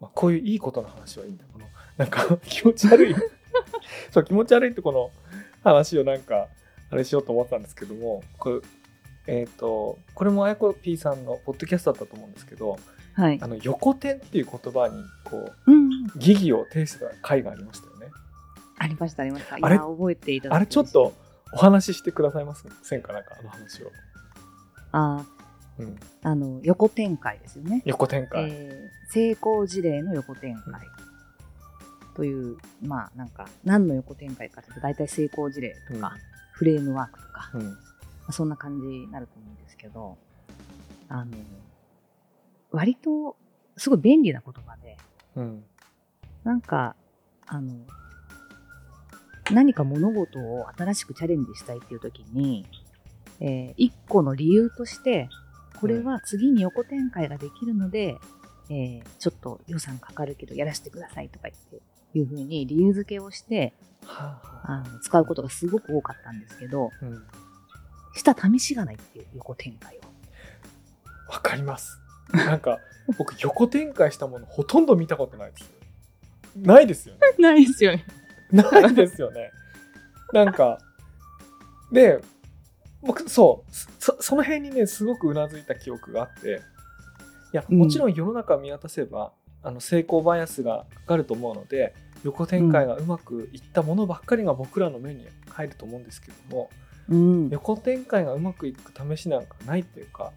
[0.00, 1.66] まあ、こういういいことの話はいいんだこの
[1.98, 3.14] なんか 気持ち悪い
[4.10, 5.10] そう気持ち悪いってこの
[5.62, 6.48] 話をなんか
[6.90, 8.60] あれしようと思ったんですけどもこれ
[9.26, 12.78] えっ、とこれもあやこ P さんのポッドキャストだったと思うんですけど
[13.14, 13.38] はい。
[13.42, 13.46] あ。
[13.46, 15.90] の横転っていう言葉にこううん。
[16.16, 18.06] 疑義を呈した回がありましたよね。
[18.78, 19.56] ありました、ありました。
[19.56, 19.76] いあれ？
[19.76, 21.14] や、覚えていただあれちょっと
[21.52, 23.12] お話ししてくださいませんか？
[23.12, 23.92] なんかあの話を、
[24.90, 25.24] あ
[25.78, 27.82] うん、ーあの、横展開ですよね。
[27.84, 30.80] 横展開、えー成功事例の横展開
[32.14, 36.16] という、まあなんか何の横展開かというと大体成功事例とか、
[36.52, 37.78] フレームワークとか、まうん。
[38.28, 40.16] あそんな感じになると思うんですけど
[41.08, 41.36] あの
[42.70, 43.36] 割と
[43.76, 44.96] すごい便利な言葉で
[45.34, 45.64] うん。
[46.44, 46.94] なんか
[47.46, 47.74] あの
[49.50, 52.64] 何か物事を新しくチャレンジしたいっていう時に、
[53.40, 55.28] えー一個の理由として
[55.80, 58.16] これは次に横展開ができるので、
[58.70, 61.82] えーちょっと予算かかるけどやらせてくださいとか言って
[62.14, 67.22] いうふうに理由付けをしてはあの使うことがすごく多かったんですけどうん
[68.14, 70.00] した試しがないっていう横展開を。
[71.32, 71.98] わかります。
[72.32, 72.78] なんか、
[73.18, 75.70] 僕、横展開したものほとんど見たことないです。
[76.56, 77.20] ないですよね。
[77.38, 78.04] ないですよね。
[78.50, 79.50] ないですよね。
[80.32, 80.78] なんか、
[81.90, 82.20] で、
[83.00, 86.60] 僕、そう、そその辺にね、すごくうなずいた記憶があって、
[87.52, 91.94] いや、うんもちろん世の中見渡せば、あの成功バイアスがかかると思うので、
[92.24, 96.70] 横展開がうまくいったものばっかりが僕らの目に入ると思うんですけども、
[97.08, 97.48] うん。
[97.50, 100.32] 横展開がうまくいく試しなんかないっていうか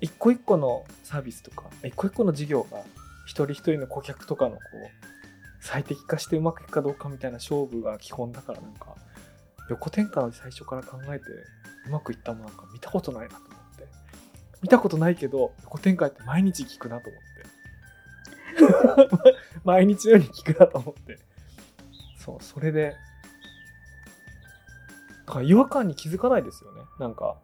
[0.00, 2.78] 一個一個のサービスとか一個一個の事業が
[3.26, 5.02] 一人一人の顧客とかのこう
[5.60, 8.96] 最適化してうまくいくかどうかみたいな勝負が基本だからなんか
[9.70, 11.24] 横展開を最初から考えて
[11.86, 13.86] うまくいったものなんか見たことないなと思って
[14.60, 17.31] 見たことないけど横展開って毎日聞くなと思って
[19.64, 21.18] 毎日のように聞くなと思って。
[22.16, 22.94] そうそれで。
[25.26, 26.82] だから違和感に気づかないですよね。
[26.98, 27.36] なんか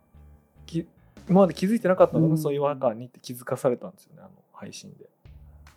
[0.67, 0.87] き
[1.29, 2.39] 今まで気づいてなかったのが、うん。
[2.39, 5.09] そういう違和感にって気づかされたんですよねあの配信で。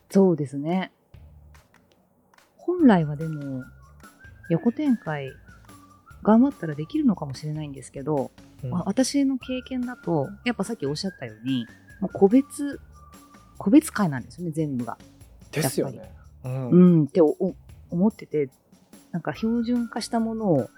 [0.09, 0.91] そうですね。
[2.57, 3.63] 本来はでも、
[4.49, 5.31] 横展開、
[6.23, 8.31] 頑張ったらできるのかもしれないんですけど、
[8.63, 8.75] うん。
[8.75, 11.65] あ私の経験だと、やっぱさっきおっしゃったように、
[11.99, 12.79] もう個別、
[13.57, 14.97] 個別会なんですよね、全部が。
[15.51, 16.11] ですよね。
[16.43, 16.69] うん。
[16.69, 18.49] うん、って思ってて、
[19.11, 20.69] なんか標準化したものを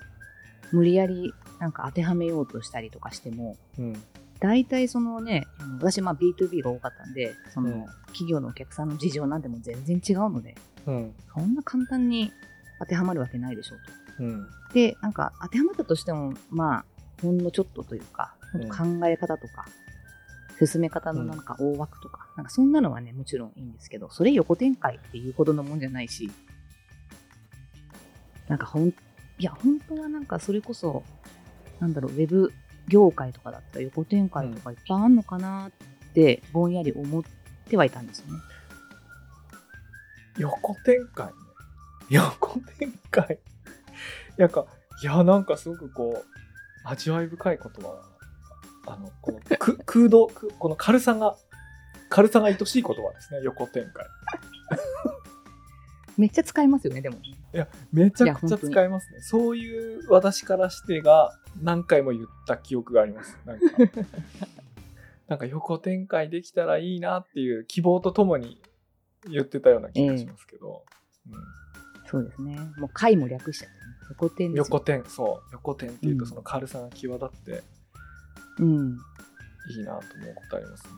[0.71, 4.03] 無理やりなんか当てはめようとしたりとかしても、うん。
[4.39, 5.47] 大体そのね、
[5.79, 7.85] 私まあ B2B が多かったんで、その、うん。
[8.07, 10.55] 企業のお客さんの事情なんても全然違うので、
[10.85, 11.13] うん。
[11.33, 12.31] そんな簡単に
[12.79, 13.75] 当てはまるわけないでしょ
[14.19, 14.47] ううん。
[14.67, 14.73] と。
[14.73, 16.85] で、なんか当てはまったとしても、まあ、
[17.21, 18.69] ほんのちょっとというか、うん。
[18.99, 19.65] 考え方とか、
[20.59, 26.31] 進め方のなんか大枠とか、なんかそんなのはね、もちろんいいんですけど、それ横展開っていうほどのもんじゃないし、
[28.47, 28.93] なんかほん、い
[29.39, 31.03] や、本当はなんかそれこそ、
[31.79, 32.53] なんだろう、ウェブ
[32.87, 35.71] 業界とかだったら横展開とかいっぱいあんのかなっ
[36.13, 37.23] て、ぼんやり思っ
[37.67, 38.39] てはいたんですよね。
[40.37, 41.31] 横展開？
[42.09, 43.39] 横展開？
[44.37, 44.65] なんか、
[45.01, 46.25] いや、なんかすごくこう、
[46.85, 48.12] 味わい深い言葉だな。
[48.85, 51.35] あの、このく空洞、くこの軽さが、
[52.09, 54.05] 軽さが愛しい言葉ですね、横展開。
[56.17, 57.17] めっちゃ使いますよね、でも。
[57.91, 59.21] めちゃくちゃ使いますね。
[59.21, 63.37] そういう私からしてが何回も言った記憶があります。
[63.45, 63.65] なんか、
[65.27, 68.61] なんか横展開できたらいいなっていう希望とともに
[69.27, 70.83] 言ってたような気がしますけど。
[71.27, 71.63] うん
[72.13, 72.59] そうですね。
[72.77, 77.63] もう回も略しちゃって、ね、横展ですよ横点そう横点っていうとうんその軽さが際立って
[78.59, 78.97] うん。
[79.69, 80.89] いいなと思うことありますね。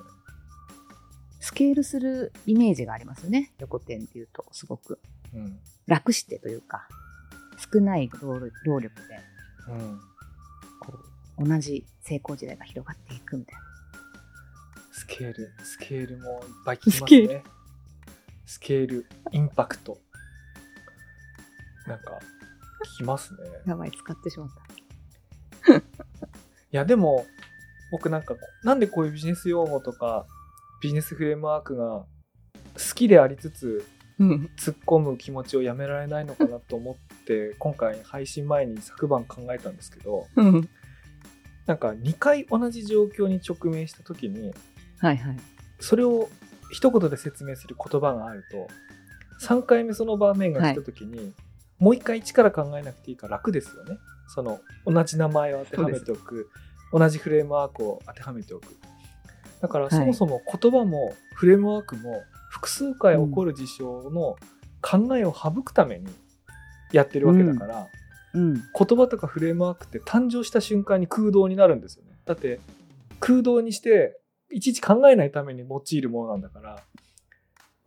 [1.39, 3.53] スケールするイメージがありますよね。
[3.59, 4.99] 横展っていうと、すごく
[5.33, 6.87] うん楽してというか、
[7.73, 9.19] 少ない労力で、
[9.69, 9.99] うん、
[10.79, 10.97] こ
[11.37, 13.61] う、同じ成功時代が広がっていくみたいな。
[14.91, 17.43] スケールスケールもいっぱい聞きますスケーね。
[18.47, 19.99] スケールインパクト
[21.87, 22.19] なんか
[22.95, 23.39] 聞きますね。
[23.67, 24.64] やばい、使ってしまった。
[26.71, 27.25] いやでも
[27.91, 30.25] 僕なんかなんでこういうビジネス用語とか
[30.81, 32.05] ビジネスフレームワークが好
[32.95, 33.85] きでありつつ
[34.17, 34.49] うん。
[34.57, 40.69] 突っ込む気持ちをやめられないのかなと思って 今回配信前に昨晩考えたんですけどうん。
[41.65, 44.53] なんか2回同じ状況に直面した時に
[44.99, 45.37] はいはい。
[45.79, 46.29] それを
[46.71, 48.67] 一言で説明する言葉があると
[49.41, 51.33] 3回目その場面が来た時に、
[51.77, 53.97] もう一回一から考えなくていいから楽ですよね。
[54.27, 56.49] その同じ名前を当てはめておく
[56.91, 58.67] 同じフレームワークを当てはめておく。
[59.61, 64.35] だからいそもそも言葉もフレームワークも複数回起こる事象の
[64.81, 66.07] 考えを省くために
[66.91, 67.87] やってるわけだから、
[68.33, 68.53] うん。
[68.53, 68.63] 言
[68.97, 72.17] 葉とかフレームワークって誕生した瞬間に空洞になるんですよね。
[72.25, 72.59] だって
[73.19, 74.19] 空洞にして
[74.51, 76.79] いちいち考えないために用いるものなんだから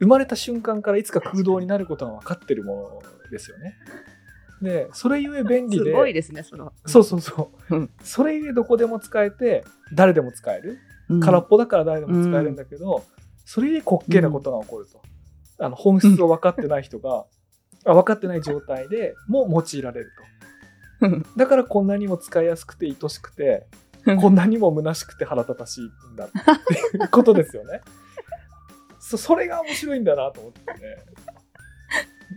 [0.00, 3.74] 生まれた瞬間からいつか空洞になることが分かってるものですよね。
[4.62, 6.72] でそれゆえ便利すでごいですね、その。
[6.86, 11.20] そうそうそう、うんそれゆえどこでも使えて誰でも使えるうん。
[11.20, 13.04] 空っぽだから誰でも使えるんだけど、
[13.44, 15.00] それゆえ滑稽なことが起こると、
[15.58, 17.26] あの本質を分かってない人が、
[17.86, 20.10] あ分かってない状態でも用いられる
[21.00, 21.06] と。
[21.06, 23.66] うんだからこんなにも使いやすくて愛しくて、
[24.20, 27.80] こんなにも虚しくて腹立たしいんだっていうことですよね。
[28.98, 30.96] そそれが面白いんだなと思ってね、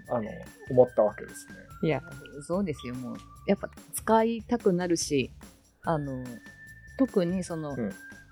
[0.10, 0.30] あの、
[0.70, 1.71] 思ったわけですね。
[1.84, 2.02] いや、
[2.46, 3.16] そうですよ、もう。
[3.48, 5.32] やっぱ使いたくなるし、
[5.84, 6.24] あの、
[6.98, 7.92] 特にその、うん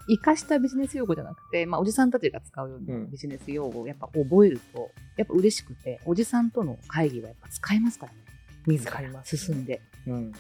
[0.10, 8.18] 生かしたビジネス用語じゃなくて、まあ、おじさんたちが使うよううなんビジネス用語をやっぱ覚えると、やっぱ嬉しくて、おじさんとの会議はやっぱ使えますからね。
[8.66, 9.82] 自ら使いますね進んで。
[10.08, 10.32] うん。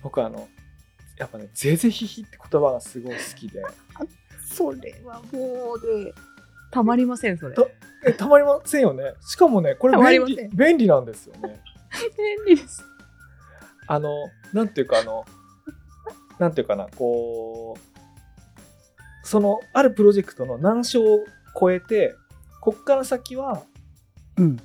[0.00, 0.48] 僕あの、
[1.18, 3.64] やっぱね、ぜぜひひって言葉がすごい好きで、
[4.46, 6.14] それはもうで、
[6.70, 7.54] たまりません、それ。
[7.56, 7.68] と
[8.06, 9.14] えたまりませんよね。
[9.22, 11.60] しかもね、これ便利便利なんですよね。
[12.16, 12.84] 便利です。
[13.86, 14.10] あの、
[14.52, 15.24] なんていうか、あの、
[16.38, 21.24] なんていうかな、こう、その、あるプロジェクトの難所を
[21.58, 22.14] 超えて、
[22.60, 23.62] こっから先は、
[24.36, 24.56] うん。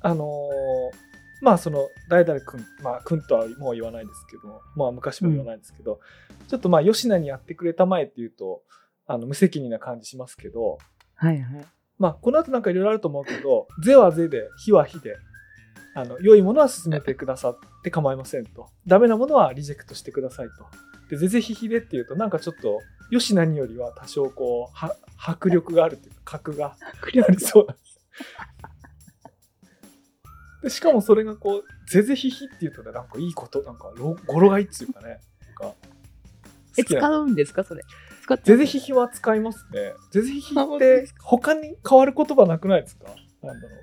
[0.00, 1.06] あのー
[1.42, 6.00] まあ、その、誰々君、まあ、君とはもう言わないですけど、まあ、昔も言わないですけど、
[6.48, 8.62] ちょっとまあ、吉名にやってくれたまえっていうと、
[9.06, 10.78] あの、無責任な感じしますけど、
[11.14, 11.66] はいはい。
[11.98, 15.16] まあ、この後なんかいろいろあると思うけど、是は是で、非は非で、
[15.96, 18.68] あの、良いものは進めてくださって構いませんと。
[18.86, 20.66] ダメなものはリジェクトしてくださいと。
[21.08, 22.80] で、是々非々でっていうと、なんかちょっと、
[23.10, 27.96] 吉何よりは多少こう、は迫力があるっていうか、格がありそうなんです。
[30.64, 35.20] でしかもそれがこう、是々非々っていうとね、なんかいいこと、なんかろ語呂がいいっていうかね、
[35.58, 35.74] なんか、
[36.76, 37.82] え、使うんですか、それ？
[38.22, 39.94] 使ってゼゼヒヒは使いますね。
[40.10, 43.06] ゼゼヒヒあって他に変わる言葉なくないですか？
[43.42, 43.80] なんだろう。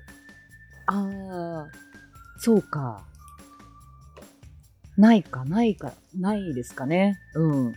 [0.86, 1.68] ああ、
[2.44, 3.02] そうか。
[4.98, 7.18] ないか、ないか、ないですかね。
[7.34, 7.74] うん。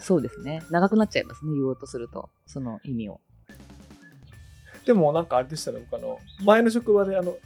[0.00, 0.60] そうですね。
[0.70, 3.20] 長くなっちゃいますね、言おうとすると、その意味を。
[4.84, 7.36] でもなんかあれでしたね、僕あの、前の職場であの、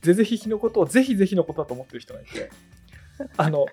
[0.00, 2.50] ゼゼヒヒのことをぜひぜひのことだと思ってる人がいて、
[3.36, 3.66] あの、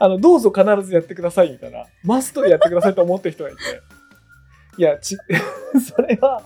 [0.00, 3.60] あの、どうぞ必ずやってくださいみたいな、マストでやってくださいと思ってる人がいて、
[4.76, 5.16] いや、ち、
[5.88, 6.42] それは、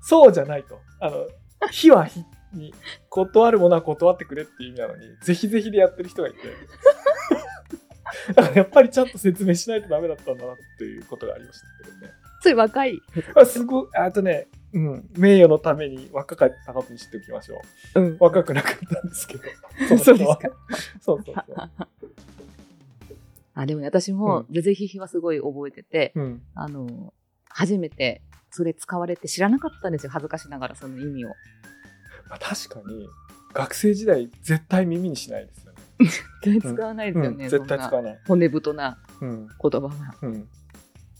[0.00, 0.80] そうじゃないと。
[0.98, 1.28] あの、
[1.70, 2.74] 非は非に、
[3.08, 6.38] 断るものは断ってくれっていう意味なのに、ぜひぜひでやってる人がいて、
[8.34, 12.12] だからやっぱりちゃんと説明しないとダメだったんだなっていうことがありましたけどね。
[12.40, 13.00] それ若い。
[13.36, 17.60] あすごい、あとね、うん、名誉のために若かったことにしておきましょ
[17.94, 18.00] う。
[18.00, 18.16] うん。
[18.18, 19.42] 若くなかったんですけど。
[19.98, 20.38] そうですか。
[21.00, 21.44] そうそうそう。
[23.54, 26.42] あ、でもね私もう、ゼゼヒヒはすごい覚えてて、うん。
[26.54, 27.12] あの、
[27.48, 30.10] 初めてそれ使われて知らなかったんですよ。
[30.10, 31.34] 恥ずかしながらその意味を。
[32.28, 33.08] まあ、確かに、
[33.52, 35.78] 学生時代絶対耳にしないですよね。
[36.00, 37.44] 絶対使わないですよね。
[37.44, 38.20] うん、絶対使わない。
[38.26, 39.46] 骨太なうん。
[39.46, 39.94] 言葉が。
[40.22, 40.48] うん。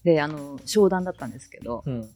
[0.05, 2.11] で、あの、商談だったんですけど、うん。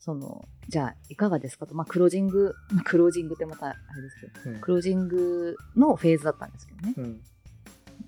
[0.00, 6.94] その、じゃあ、いかがですかと、まあ、クロージング、まあ、クロージングってまた、あれですけど、うんクロージングのフェーズだったんですけどね。
[6.96, 7.20] うん。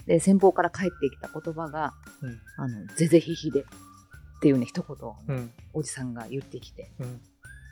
[0.06, 3.64] で、先方から返ってきた言葉が、うんあの、ぜぜひひでっ
[4.40, 5.46] ていうね、一言。
[5.74, 7.20] おじさんが言ってきて、うん。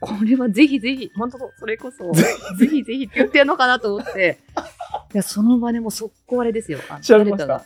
[0.01, 4.39] これはぜひぜひ、本当それこそ、ぜひぜひって言ってやるのかなと思って、
[5.13, 6.79] いや、その場でもう速攻あれですよ。
[6.89, 7.65] あの調べました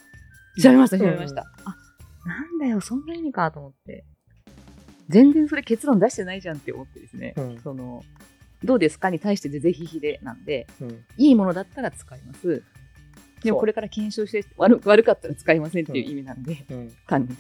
[0.61, 1.43] 調べました、調べましうんた。
[1.65, 1.77] あ、
[2.27, 4.05] なんだよ、そんな意味かと思って。
[5.09, 7.35] 全然それ結論出してないじゃんって思ってですね。
[7.37, 7.61] うん。
[7.61, 8.03] その、
[8.65, 11.05] どうですかに対してぜぜひひでなんで、うん。
[11.19, 12.63] いいものだったら使います。
[13.43, 16.93] でもこれから検証して悪悪かったら使いませんっていう意味なんで、うん。
[17.07, 17.37] 単にね。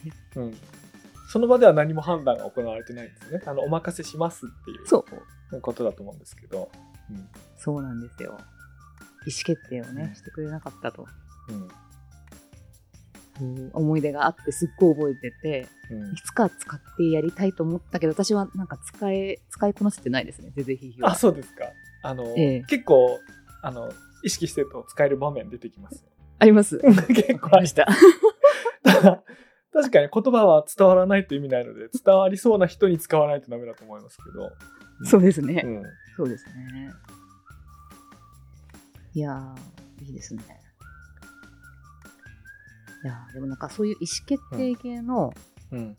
[1.33, 1.39] うん。
[1.39, 3.41] その場では何も判断が行われてないんですね。
[3.47, 5.05] あの、お任せしますっていうそ
[5.53, 5.61] う。
[5.61, 6.71] ことだと思うんですけど。
[7.11, 7.29] うん。
[7.57, 8.39] そうなんですよ。
[9.27, 11.07] 意思決定をね、うんしてくれなかったと
[11.49, 11.69] うん。
[13.41, 21.11] いう思い出があってすっごい覚えてて、うんいつか使ってやりたいと思ったけど、私はなんか使え、使いこなせてないですね、ぜぜひひは。
[21.13, 21.65] あ、そうですか。
[22.03, 23.21] あの、ええ結構、
[23.63, 23.91] あの、
[24.25, 26.11] 意識してると使える場面出てきますよ。
[26.39, 26.79] あります。
[27.09, 27.87] 結構ありした。
[29.73, 34.53] 確かに言葉は伝わらないと意味ないので、伝わりそうな人に使わないとダメだと思いますけど。
[35.05, 35.63] そうですね。
[35.65, 35.83] うん。
[36.17, 36.93] そうですね。
[39.15, 40.43] いやー、いいですね。
[43.05, 45.33] いやーでもなんかそういう意思決定系の、
[45.71, 45.97] うん。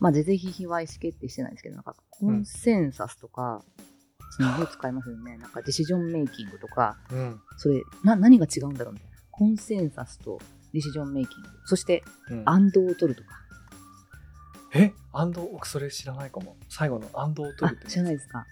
[0.00, 3.62] まあ、ぜぜひひは意思決定してないんですけど、なんかコンセンサスとか、
[4.30, 5.36] すごい使いますよね。
[5.38, 7.40] なんか decision making とか、うん。
[7.56, 9.18] それ、な、何が違うんだろうみたいな。
[9.30, 10.38] コンセンサスと
[10.72, 11.48] decision making。
[11.66, 13.30] そして、うん and を取るとか。
[14.74, 14.92] え？
[15.12, 16.56] アンド、僕それ知らないかも。
[16.68, 18.44] 最後の and を取あるって、知らないですか？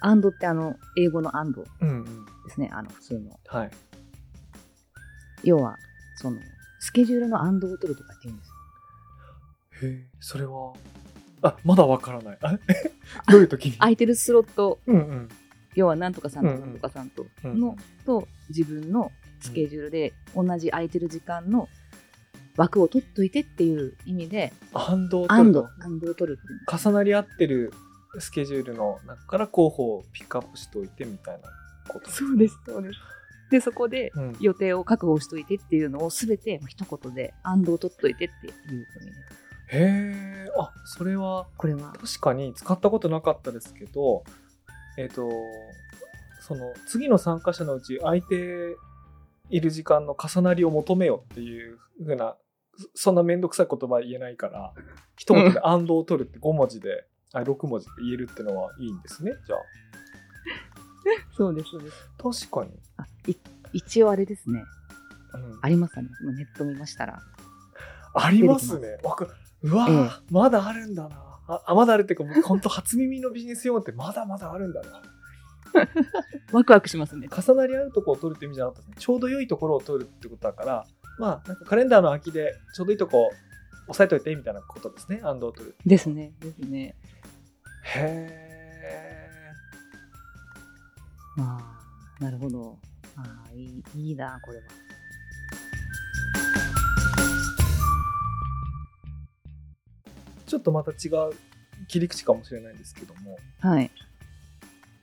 [0.00, 2.04] and ってあの、英語の and うんうん。
[2.04, 2.10] で
[2.54, 2.70] すね。
[2.72, 3.40] あの、普通の。
[3.46, 3.70] はい。
[5.42, 5.76] 要は、
[6.16, 6.38] その、
[6.80, 8.48] スケジュールの and を取るとかって言うんです
[9.84, 9.90] よ。
[9.90, 10.72] へえ、それは、
[11.42, 12.38] あ、まだわからない。
[12.40, 12.58] あ
[13.30, 13.72] どういう時に？
[13.78, 15.28] 空いてるスロット、うんうん。
[15.74, 21.68] 要はなんとかさんとうんうんなんとかさんとうんの、と自分のスケジュールで同じ空いてる時間の
[22.56, 26.38] 枠を取っといてっていう意味で、アンドを取るの、アンドを取る。
[26.70, 27.72] 重なり合ってる
[28.18, 31.48] スケジュールの中から候補をピックアップしておいてみたいな
[31.88, 32.10] こと。
[32.10, 32.98] そうです、そうです。
[33.50, 34.36] で、そこでうん。
[34.40, 39.12] 予定を確保しといてっていうのをすべて一言で、アンドを取っといてっていうふうにね。
[39.70, 44.24] へえ、あ、それはこれは、確かに使ったことなかったですけど、
[44.96, 45.30] えっ、と、
[46.40, 48.76] その次の参加者のうち空いて
[49.50, 52.36] いる時間の重なりを求めよっていうふうな、
[52.76, 54.72] そそんなめんどくさい言葉は言えないから、
[55.16, 59.56] 一言で「アンドを取るって5文字で、あ6文字で言えるってのはいいんですね、じゃ
[61.36, 62.10] そうです、そうです。
[62.18, 62.22] あ。
[62.22, 62.80] 確かに。
[62.96, 63.36] あい
[63.72, 64.64] 一応あれですね。
[65.34, 66.08] うんありますね。
[66.22, 67.20] 今ネット見ましたら。
[68.14, 68.98] ありますね。
[69.62, 71.16] うわー、えまだあるんだな。
[71.48, 75.02] あ、あまだあるっていうか、僕本当初耳のビジネス用語ってまだまだあるんだな。
[76.52, 77.28] ワクワクしますね。
[77.28, 78.96] 重なり合うところを取るって意味じゃなかったですね。
[78.98, 80.86] ちょうど良いところを取るってことだから、
[81.18, 83.32] まあ、なんかカレンダーの空きでちょうどいいとこ
[83.88, 85.20] 押さえといてみたいなことですね。
[85.22, 85.74] アンドを取る。
[85.84, 86.32] ですね。
[86.40, 86.94] ですね。
[87.82, 88.48] へ
[91.36, 91.58] ま
[92.20, 92.78] あ、なるほど。
[93.16, 94.64] ああ、いい、いいな、これは。
[94.64, 94.88] ー。
[100.46, 101.32] ちょっとまた違う
[101.88, 103.90] 切り口かもしれないんですけども、はい。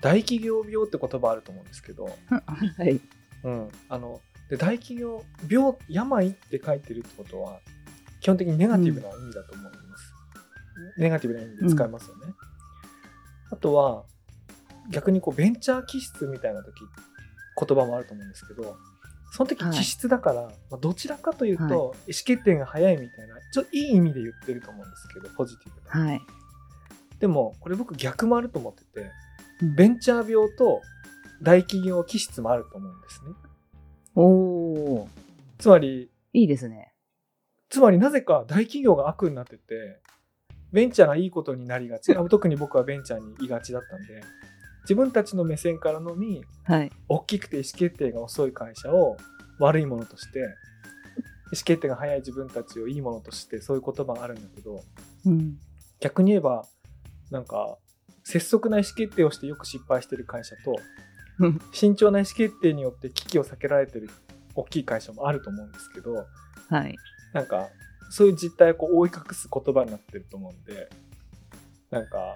[0.05, 3.01] 大企業病って言葉あると思うんですけど、はい。
[3.43, 3.69] うん。
[3.89, 7.59] あの、で大企業病、病って書いてるってことは、
[8.19, 10.13] 基本的にネガティブな意味だと思います。
[10.97, 12.33] ネガティブな意味で使いますよね。
[13.49, 14.03] あとは、
[14.91, 16.83] 逆にこうベンチャー気質みたいな時
[17.59, 18.77] 言葉もあると思うんですけど
[19.31, 21.93] その時はい気質だから、まあ、どちらかというと、はい意思
[22.25, 26.21] 決定が早いみたいなちょっといい意味で言ってると思うんですけどポジティブな、はい。
[27.19, 29.09] でもこれ僕逆もあると思っててうん
[29.61, 30.81] ベンチャー病と
[31.41, 33.31] 大企業気質もあると思うんですね
[34.15, 35.07] おー、
[35.57, 36.93] つまりいいですね。
[37.69, 39.99] つまりなぜか大企業が悪になってて
[40.71, 44.21] ベンチャーがいいことになりがち あ特に僕はベンチャーにいがちだったんで
[44.83, 46.91] 自分たちの目線からのみはい。
[47.09, 49.17] 大きくて意思決定が遅い会社を
[49.59, 54.83] 悪いものとして意思決定が早い自分たちをいいものとしてそういう言葉があるんだけど
[55.25, 55.57] うん。
[55.99, 56.65] 逆に言えば
[57.31, 57.77] なんか
[58.25, 60.75] 拙速な意思決定をしてよく失敗してる会社と
[61.39, 64.09] うん慎重な意思決定によって危機を避けられてる
[64.55, 66.25] 大きい会社もあると思うんですけど
[66.69, 66.95] はい。
[67.33, 67.69] なんか
[68.09, 70.89] そういう実態をこう覆い隠す言葉になってると思うんで
[71.91, 72.35] なんか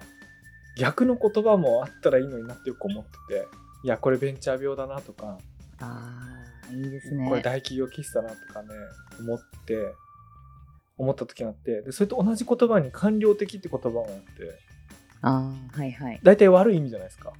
[0.76, 3.46] 逆の言葉もあったらいいのになってよく思ってて
[3.82, 5.38] いやこれベンチャー病だなとか
[5.80, 7.26] ああ、いいですね。
[7.26, 8.68] これ大企業気質だなとかね
[9.18, 9.94] 思って
[10.98, 14.69] 思った時があってでそれと同じ言葉に官僚的って言葉があって
[15.22, 16.20] ああ、はいはい。
[16.22, 17.32] 大体悪い意味じゃないですか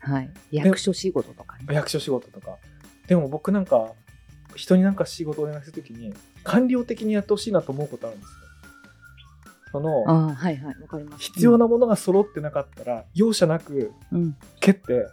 [0.00, 0.30] はい。
[0.50, 1.66] 役所仕事とかね。
[1.74, 2.56] 役所仕事とか
[3.06, 3.92] でも僕なんか
[4.54, 6.14] 人になんか仕事をお願いする時に
[6.44, 8.34] 官僚的にやってほしいなと思うことあるんですよ
[9.72, 10.80] そのああ、はいはい。
[10.80, 11.22] わかります。
[11.24, 14.36] 必要なものが揃ってなかったら容赦なくうん。
[14.60, 15.06] 蹴って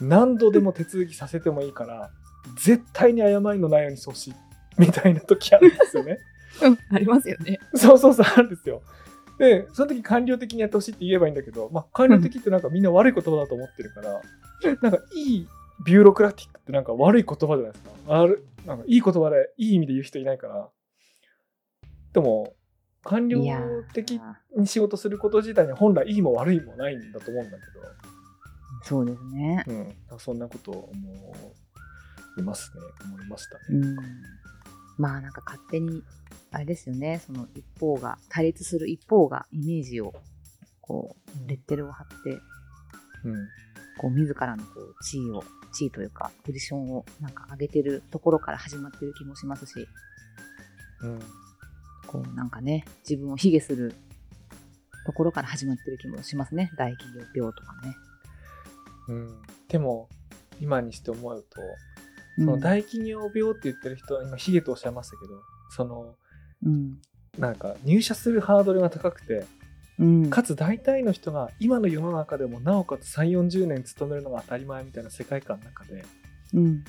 [0.00, 2.10] 何度でも手続きさせてもいいから
[2.56, 4.34] 絶対に誤りのないようにしてほしい
[4.78, 6.18] みたいな時あるんですよね
[6.62, 6.78] うん。
[6.90, 7.60] ありますよね。
[7.74, 8.82] そうそうそうあるんですよ
[9.42, 14.20] でその時官僚的にやってほしいって言えばいいんだけど、まあ、官僚的ってなんかみんな悪い言葉だと思ってるから
[14.80, 15.48] なんかいい
[15.84, 17.90] ビューロクラティックってなんか悪い言葉じゃないですか。
[18.20, 20.68] あるなんかいい言葉でいい意味で言う人いないから。
[22.12, 22.54] でも
[23.02, 23.40] 官僚
[23.92, 24.60] 的ー。
[24.60, 27.64] に仕事すること自体には本来いいも悪いもないんだと思うんだけ
[28.84, 29.64] そうですね。
[29.66, 31.54] ど、うん、そんなことを思
[32.38, 32.82] いますね。
[33.06, 33.62] 思いましたね。
[33.70, 33.96] うん。
[34.98, 36.02] まあなんか勝手に、
[36.50, 37.20] あれですよね。
[37.24, 40.12] その一方が、対立する一方がイメージを、
[40.80, 42.30] こう、レッテルを貼って、
[43.24, 43.48] うん
[43.98, 49.86] こう自らのこう地位を、地位というか、ポジションをなんか上げてるところから始まってる気もしますし、
[51.02, 51.18] うん
[52.06, 53.94] こうなんかね、自分を卑下する
[55.06, 56.70] ところから始まってる気もしますね。
[56.76, 57.96] 大企業病とかね。
[59.08, 60.08] うん、でも
[60.60, 61.91] 今にして思うとうん
[62.36, 65.34] その大企業病って言ってる人は今ヒゲとおっしゃいましたけど
[65.70, 66.14] その
[66.64, 66.98] うん。
[67.38, 69.44] なんか入社するハードルが高くて
[69.98, 70.30] うん。
[70.30, 76.04] かつ大体の人が今の世の中でもなおかつ3 4 0年勤めるのが当たり前みたいな世界観の中で
[76.54, 76.84] うん。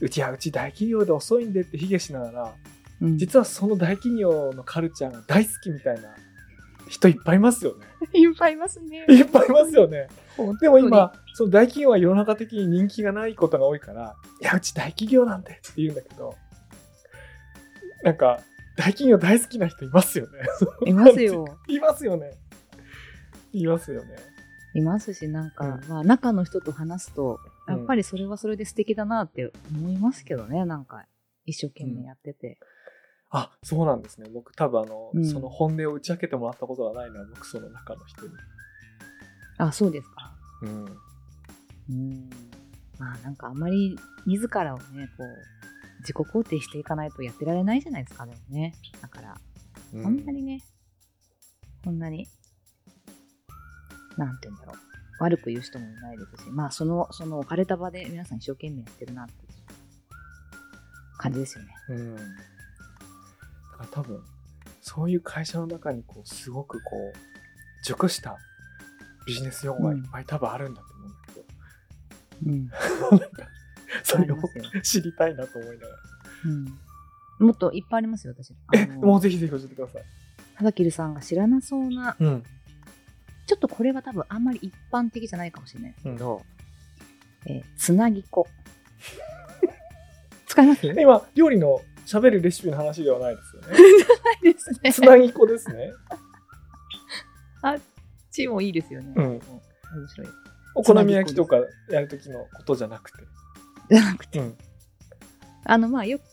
[0.00, 2.54] うちはうち大企業で遅いんでって卑下しながら
[3.02, 3.18] うん。
[3.18, 6.14] 実はその大企業のカルチャーが大好きみたいな
[6.90, 7.86] 人いっぱいいますよね。
[8.12, 9.06] いっぱいいますね。
[9.08, 10.08] いっぱいいますよね。
[10.60, 16.34] でも本今、その大企業は世の中的に人気がないことが多いから、いや、うち大企業なんでって言うんだけど、
[18.02, 18.40] なんか、
[18.76, 20.40] 大企業大好きな人いますよね。
[20.84, 21.44] いますよ。
[21.68, 22.32] いますよね。
[23.52, 24.16] いますよね。
[24.74, 31.06] いますし、なんか、うんまあ、中の人と話すと、うんやっぱりそれはそれで素敵だなって思いますけどね、なんか、
[31.46, 32.58] 一生懸命やってて。
[33.30, 34.28] あ、そうなんですね。
[34.32, 38.32] 僕多分あの、うんその本音を打ち明けてもらったことがないな、僕その中の人に。
[39.58, 40.32] あ、そうですか。
[40.62, 40.84] うん。
[41.90, 42.30] うん。
[42.98, 48.74] まあ、なんかあんまり自らをね、こう、自己肯定していかないとやってられないじゃないですか、でもね。
[49.00, 49.36] だから、
[49.94, 50.62] うんそんなにね、
[51.84, 52.26] こんなに、
[54.16, 54.76] なんて言うんだろう。
[55.20, 59.32] 悪く言う人もいないですし、まあ、その、その置かれた場で皆さん一生懸命やってるなって
[61.18, 61.74] 感じですよね。
[61.90, 62.16] うん。
[63.80, 64.22] だから多分、
[64.80, 67.18] そういう会社の中にこう、すごくこう、
[67.84, 68.36] 熟した
[69.26, 71.08] ビジネス用語がいっぱい多分あるんだと思う
[72.56, 73.20] んだけど、うん。
[74.04, 74.36] それを。
[74.82, 75.98] 知りたいなと思いながら。
[76.46, 76.48] う
[77.44, 77.46] ん。
[77.46, 78.54] もっといっぱいありますよ、私。
[78.74, 80.04] え、 もうぜひぜひ教えてください。
[80.58, 82.42] ただきるさんが知らなそうな、うん。
[83.46, 86.42] ちょっとこれは多分あんまり一般的じゃないかもしれないですうんけど、
[87.46, 88.46] えーつなぎ粉。
[90.46, 90.86] 使います？
[90.86, 91.80] 今、料理の
[92.10, 93.68] 喋るレシピの話ではないですよね。
[94.52, 94.92] ですね。
[94.92, 95.92] つなぎ粉ですね。
[98.30, 99.12] ちもいいですよね。
[99.16, 100.28] うん面白い。
[100.74, 101.56] お好み焼きとか
[101.90, 103.18] やるときのことじゃなくて。
[103.90, 104.56] じゃなくて、うん。
[105.64, 106.24] あの、まあ、よく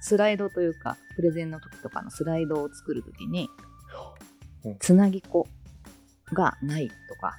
[0.00, 3.50] スライドというか、プレゼンの時とかのスライドを作る時に
[4.64, 5.48] うん、つなぎ粉
[6.32, 7.34] がないとか、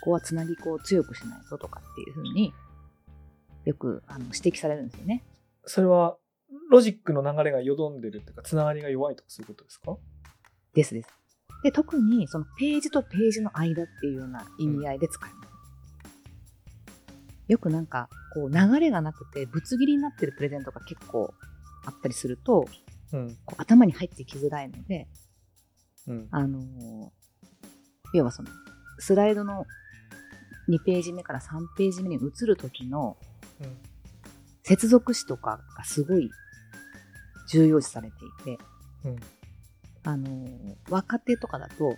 [0.00, 2.52] ここはつなぎ粉を強くしないととかっていうふうに
[3.64, 5.22] よくあの指摘されるんですよね。
[5.66, 6.16] それは、
[6.70, 9.96] ロジックの流れがよどんでるっていうか、つながりが弱いとかそういうことですか？
[10.74, 11.08] ですです。
[11.62, 15.48] で、特にそのページとページの間っていうような意味合いで使います。
[17.48, 21.32] よくなんか、こう流れがなくてぶつ切りになってるプレゼントが結構
[21.86, 22.66] あったりすると、
[23.12, 23.36] うん。
[23.44, 25.06] こう頭に入ってきづらいので、
[26.06, 26.28] うん。
[26.30, 27.08] あのー
[28.12, 28.48] 要はその、
[28.98, 29.66] スライドの
[30.68, 33.16] 2ページ目から3ページ目に移る時の
[33.60, 33.76] うん。
[34.64, 36.30] 接続詞とかがすごい
[37.48, 38.16] 重要視されて
[38.50, 38.58] いて、
[39.04, 39.16] うん。
[40.02, 41.96] あのー若手とかだと、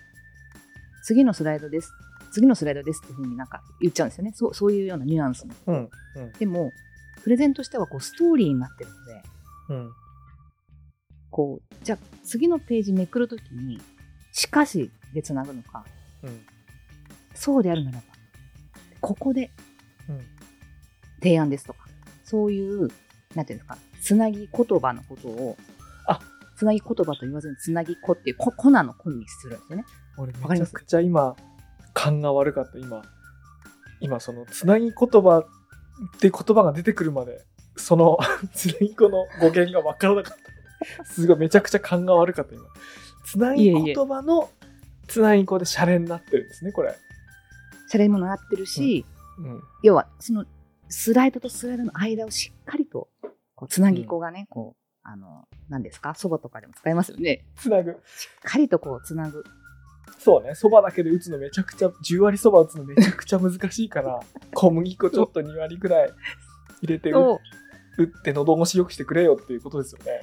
[1.04, 1.92] 次のスライドです。
[2.32, 4.32] 次のスライドですっていうふうになんか言っちゃうんですよね。
[4.34, 5.54] そうそういうようなニュアンスの。
[5.66, 5.90] うん。
[6.16, 6.32] うん。
[6.38, 6.70] でも、
[7.22, 9.22] プレゼンとしてはこうストーリーになってるので、
[9.68, 9.92] うん。
[11.30, 13.80] こう、じゃあ次のページめくるときに、
[14.32, 15.84] しかしでつなぐのか、
[16.22, 16.46] うん
[17.34, 18.04] そうであるならば、
[19.00, 19.50] ここで
[20.08, 20.20] うん
[21.20, 21.85] 提案ですとか、
[22.26, 22.88] そういう、
[23.34, 25.56] なんていうんですか、つなぎ言葉のことを、
[26.06, 26.20] あ
[26.56, 29.84] つなぎ言葉と言わずにつなぎ子っていう、こ粉の子にするんですよね。
[30.18, 31.36] 俺めちゃくちゃ今
[31.92, 33.02] 勘が悪かった今。
[34.00, 37.42] 今そのつなぎ言葉って言葉が出てくるまで
[37.76, 38.18] その
[38.52, 41.04] つなぎ子の語源が分からなかった。
[41.04, 42.64] すごいめちゃくちゃ勘が悪かった今。
[43.24, 44.50] つなぎ言葉の
[45.08, 46.96] つなぎ子でシャレになってるんですねこれ、
[47.88, 49.04] シャレにもなってるし、
[49.38, 50.44] うん、要は、その、
[50.88, 53.08] スライドとスライドの間をしっかりと、
[53.54, 56.14] こう、つなぎ子がね、こう、あの、何ですか？
[56.14, 57.44] そばとかでも使いますよね。
[57.56, 57.92] つなぐ。
[57.92, 57.98] しっ
[58.42, 59.44] かりとこう、つなぐ。
[60.18, 60.54] そうね。
[60.54, 64.20] そばだけで打つのめちゃくちゃ10割そば打つのめちゃくちゃ難しいから
[64.54, 66.10] 小麦粉ちょっと2割ぐらい
[66.82, 67.38] 入れて打
[68.02, 70.22] って喉越しよくしてくれよっていうことですよね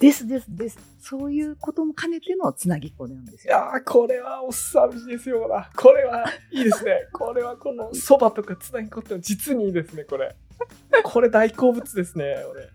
[0.00, 0.78] ですですです。
[1.00, 7.08] そういうことも兼ねてのつなぎ子なんですいやこれはおっさんですよなこれはいいですね。
[7.12, 10.36] これはこのそばとかつなぎ粉って実にいいですねこれ。
[11.02, 12.68] これ大好物ですね俺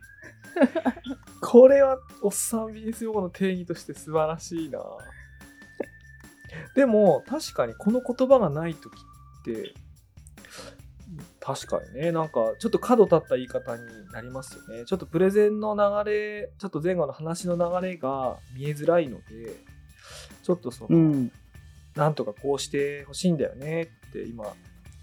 [1.42, 4.80] これはおっさん BS 用語の定義として素晴らしいな。
[6.76, 9.74] でも確かにこの言葉がない時って
[11.46, 12.14] 確かにね。
[12.14, 13.84] なんかちょっと角立った言い方に
[14.14, 14.86] なりますよね。
[14.86, 19.58] ちょっとプレゼンの流れちょっと前後の話の流れが見えづらいので
[20.42, 21.32] ちょっとその、うん。
[21.96, 24.46] なんとかこうしてほしいんだよねって今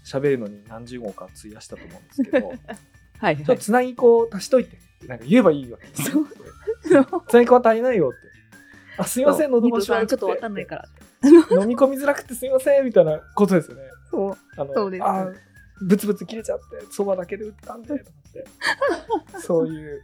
[0.03, 2.53] 喋るのに何十号か費やしたと思うんですけど。
[3.19, 6.09] はい、ちょっとつなぎ粉足しといてってなんか言えばいいわけですね
[7.11, 7.23] そう。
[7.27, 8.17] つなぎ粉は足りないよって。
[8.97, 10.89] あすいません喉越し悪くさんちょっとわかんないから。
[11.61, 13.83] 飲み込みづらくてすいませんみたいなことですよね。
[14.09, 14.37] そう。
[14.57, 15.03] あのそうです。
[15.03, 15.31] あ
[15.81, 18.45] ブツブツ切れちゃってそばだけで打ったんでとかって。
[19.39, 20.03] そういう。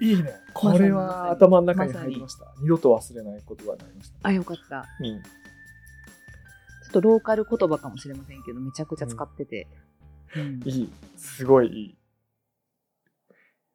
[0.00, 0.32] いいね。
[0.52, 4.86] これは頭の中に入りました、二度と忘れない言葉になりました、あ、よかった。
[4.98, 5.22] うん。
[5.22, 9.68] ちょっとローカル言葉かもしれませんけど、めちゃくちゃ使ってて。
[10.34, 10.60] うん。
[10.64, 10.92] いい。
[11.16, 11.98] すごいいい。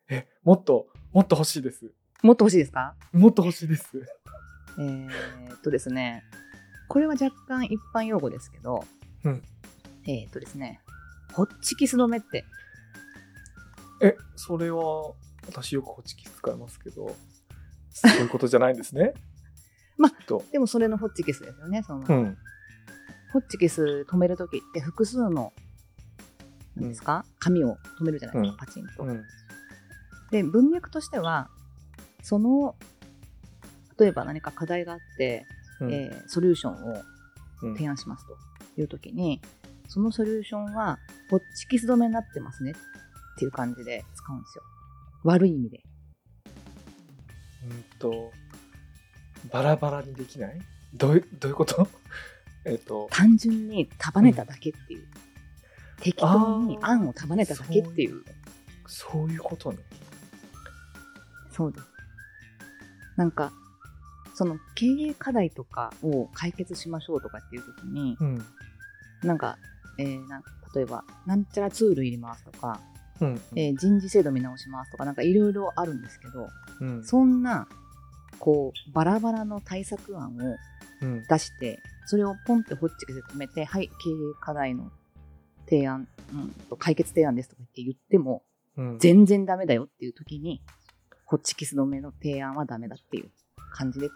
[0.10, 1.92] えもっともっと欲しいです。
[2.24, 2.96] もっと欲しいですか？
[3.14, 4.02] もっと欲しいです。
[4.80, 6.24] えーっとですね、
[6.90, 8.84] これは若干一般用語ですけど、
[9.24, 9.44] うん
[10.08, 10.80] えーっとですね、
[11.34, 12.46] ホッチキス止めって、
[14.02, 15.14] えそれは
[15.48, 17.16] 私よくホチキス使いますけど
[17.92, 19.14] そういうことじゃないんですね？
[19.98, 20.44] まきっと。
[20.52, 21.82] でもそれのホッチキスですよね。
[21.84, 22.38] そのうん。
[23.34, 25.52] ホッチキス止めるときって複数の、
[26.76, 29.04] なんですか、紙を止めるじゃないですか、パチンと。
[29.04, 29.24] うん。
[30.32, 31.50] で、文脈としては、
[32.22, 32.76] その、
[34.00, 35.46] 例えば何か課題があって、
[35.82, 35.92] うん。
[35.94, 37.04] えーソリューションを
[37.64, 37.74] うん。
[37.76, 38.38] 提案しますと
[38.80, 39.42] いうときに、
[39.88, 42.74] そのソリューションは、ホッチキス止めになってますねっ
[43.38, 44.64] ていう感じで使うんですよ。
[45.24, 45.82] 悪い意味で。
[47.70, 48.32] うんと
[49.52, 50.60] バラバラにできない？
[50.94, 51.88] どういうどういうこと？
[52.66, 55.08] えっと単純に束ねただけっていう。
[56.00, 58.24] 適当に案を束ねただけっていう。
[58.86, 59.80] そういうことね
[61.52, 61.86] そうです。
[63.18, 63.52] なんか、
[64.36, 68.46] その経営課題とかを解決しましょうとかっていうときに、うん
[69.24, 69.58] なんか、
[69.98, 70.44] えーなん
[70.76, 72.80] 例えば、なんちゃらツールいりますとか、
[73.22, 73.42] うん。
[73.56, 76.48] えー人事制度見直しますとか、なんかいろいろあるんですけど、
[76.82, 77.04] うん。
[77.04, 77.68] そんな、
[78.40, 80.56] こう、バラバラの対策案を
[81.02, 81.24] うん。
[81.28, 84.92] 出して、それをポンってホッチキスで止めて、はい、経営課題の
[85.70, 88.44] 提案、うん、と解決提案ですとか言って言っても、
[88.78, 89.00] うん。
[89.00, 90.62] 全然ダメだよっていう時に、
[91.26, 93.30] ホッチキス止めの提案はダメだっていう
[93.72, 94.10] 感じで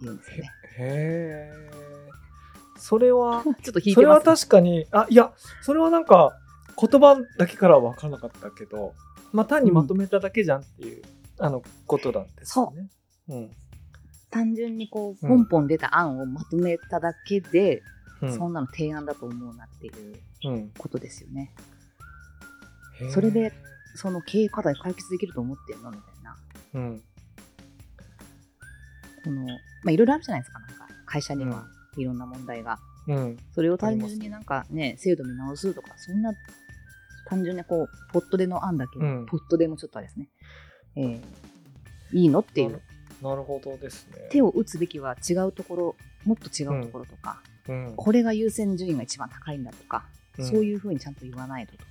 [0.00, 0.50] 言うんですよね。
[0.78, 2.02] へえ
[2.82, 4.48] それは ちょっと引いそれはてます。
[4.48, 6.36] 確かにあいやそれはなんか
[6.76, 8.94] 言葉だけからは分からなかったけど、
[9.32, 11.02] まあ、単にまとめただけじゃんっていう、
[11.38, 12.90] あのことなんですよね。
[13.28, 13.50] うん
[14.30, 17.82] 単純にこう、うんポンポン出た案をまとめただけで、
[18.20, 21.54] うんそんなの提案だと思うなっていううんことですよね。
[23.10, 23.52] それで
[23.94, 26.36] その経営課題解決できると思ってんのみたいな。
[26.74, 27.02] うん
[29.24, 29.54] この、ま
[29.86, 30.58] あ、いろいろあるじゃないですか。
[30.58, 31.64] なんか、会社には
[31.96, 32.78] いろんな問題が。
[33.08, 36.32] うんそれを単純になんかね、制度見直すとか、そんな、
[37.26, 40.28] 単純にこう、ポットでの案だけ、うんポットでもちょっとあれですね。
[40.96, 41.22] えー
[42.14, 42.82] いいのっていう。
[43.22, 44.28] なるほどですね。
[44.30, 50.04] 手を打つべきは違うところ、もっと違うところとか、うんこれが優先順位が一番高いんだとか、
[50.38, 51.84] うんそういうふうにちゃんと言わないとと。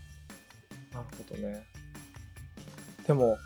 [0.94, 1.64] なるほどね。
[3.08, 3.38] でも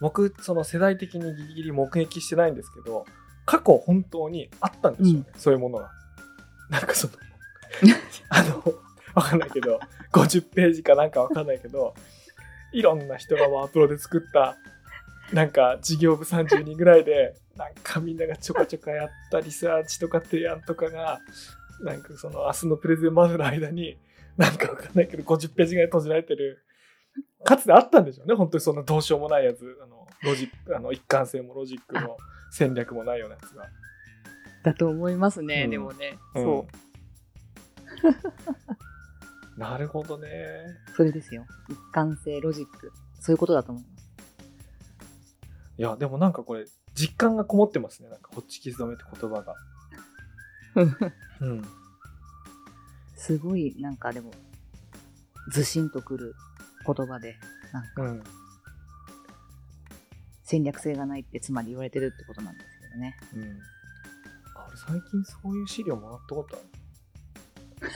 [0.00, 3.04] 僕その世代的にギリギリ目撃してないんですけど
[3.46, 5.90] 過去本当にあったんですよね、そういうものが。
[6.68, 7.12] なんかその
[8.28, 8.74] あの
[9.14, 9.80] わかんないけど
[10.12, 11.94] 50ページかなんかわかんないけど
[12.72, 14.56] いろんな人がワープロで作った
[15.32, 21.20] なんか事業部30人ぐらいでなんかみんながちょかちょかやったリサーチとか提案とかが
[21.80, 23.96] なんかその明日のプレゼンまでの間に
[24.36, 26.65] なんかわかんないけど50ページぐらい閉じられてる
[27.44, 32.16] かつてあったんでしょうね本当にそんなどうしようもないやつあのロジックあの一貫性もロジックも
[32.50, 33.66] 戦略もないようなやつが。
[34.62, 36.18] だと思いますね、うんでもね。
[36.34, 36.66] うんそ
[39.56, 40.28] なるほどね。
[40.92, 40.96] う。
[40.96, 41.46] それですよ。
[41.68, 42.92] 一貫性、ロジック。
[43.20, 43.96] そういうことだと思います。
[45.78, 46.64] いやでもなんかこれ
[46.94, 49.54] 実感がこもってますねなんかホッチキス止めって言葉が。
[51.40, 51.62] うん
[53.16, 54.30] すごい、なんかでも、
[55.50, 56.34] ずしんとくる
[56.94, 57.36] 言葉で、
[57.72, 58.24] なんかうん
[60.44, 63.16] 戦略性がないってつまり言われてるってことなんですけどね。
[63.34, 63.42] うん。
[64.54, 66.60] あ俺最近そういう資料もらったことあ
[67.84, 67.90] る？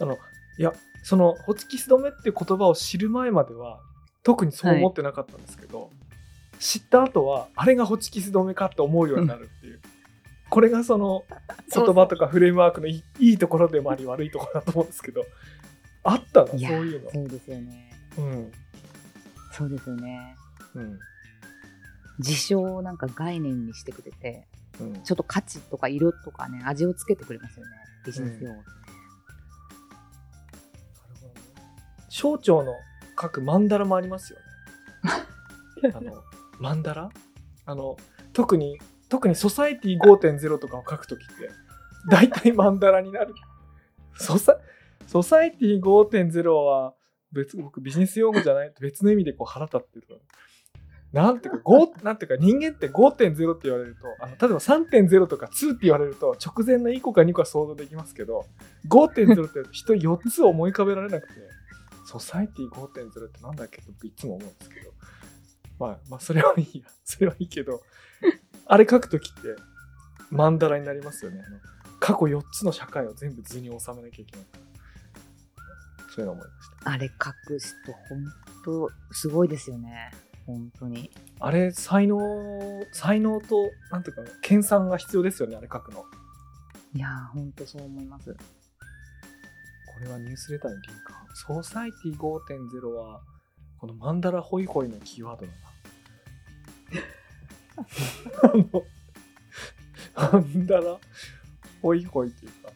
[0.00, 0.18] あの、
[0.58, 0.72] いや、
[1.02, 3.80] その、ホチキス止めっていう言葉を知る前までは、
[4.22, 5.90] 特にそう思ってなかったんですけど、
[6.58, 9.80] 知った後は、あれがホチキス止めかって思うようになるっていう。
[10.48, 11.24] これがその
[11.74, 15.24] 言葉とかフレームワークのいいいいところでもあり悪いところだと思うんですけど、
[16.08, 17.10] あったな、そういうの。
[17.10, 17.92] そうですよね。
[18.18, 18.52] うん。
[19.52, 20.36] そうですよね。
[20.74, 20.98] うん。
[22.20, 24.46] 事象をなんか概念にしてくれて、
[24.80, 25.02] うん。
[25.02, 27.72] ちょっと価値とか色とかね、味をつけてくれますよね。
[28.04, 28.70] ビジネス用語って。
[32.08, 32.72] 省庁の
[33.20, 34.38] 書くマンダラもありますよ
[35.82, 35.92] ね。
[35.94, 36.22] あの、
[36.60, 37.10] マンダラ
[37.66, 37.96] あの、
[38.32, 38.78] 特に、
[39.08, 41.50] 特にソサエティ5.0とかを書くときって、
[42.08, 43.34] 大体マンダラになる。
[44.14, 44.56] ソサ、
[45.06, 46.94] ソサエティ5.0は、
[47.32, 50.06] 別、僕ビジネス用語じゃない別の意味でこう腹立ってる。
[51.12, 58.44] なんていうか、5、 なんていうか人間って5.0って言われると、あの、例えば3.0とか2って言われると、直前の1個か2個は想像できますけど、
[58.88, 61.34] 5.0って人4つ思い浮かべられなくて、
[62.06, 64.92] ソサイティ5.0ってなんだっけって僕いつも思うんですけど。
[65.78, 66.88] まあ、まあ、それはいいや。
[67.04, 67.82] それはいいけど、
[68.66, 69.56] あれ書くときって、
[70.30, 71.42] マンダラになりますよね。
[71.46, 71.58] あの
[72.00, 74.46] 過去4つの社会を全部図に収めなきゃいけない。
[76.16, 76.90] そういうの思いました。
[76.90, 78.24] あれ書く人、本
[78.64, 80.10] 当すごいですよね。
[80.46, 81.10] 本当に。
[81.40, 82.18] あれ、才能、
[82.92, 86.00] 才能と、なんていうか、研鑽が必要ですよね、あれ書くの。
[86.00, 86.06] こ
[86.94, 88.34] いやー、本当そう思います。
[90.00, 93.20] れはニュースレターにリンクソサイティ5.0は、
[93.78, 95.58] このマンダラホイホイのキーワードだな。
[100.22, 100.98] あの、マンダラ
[101.82, 102.70] ホイホイっていうか、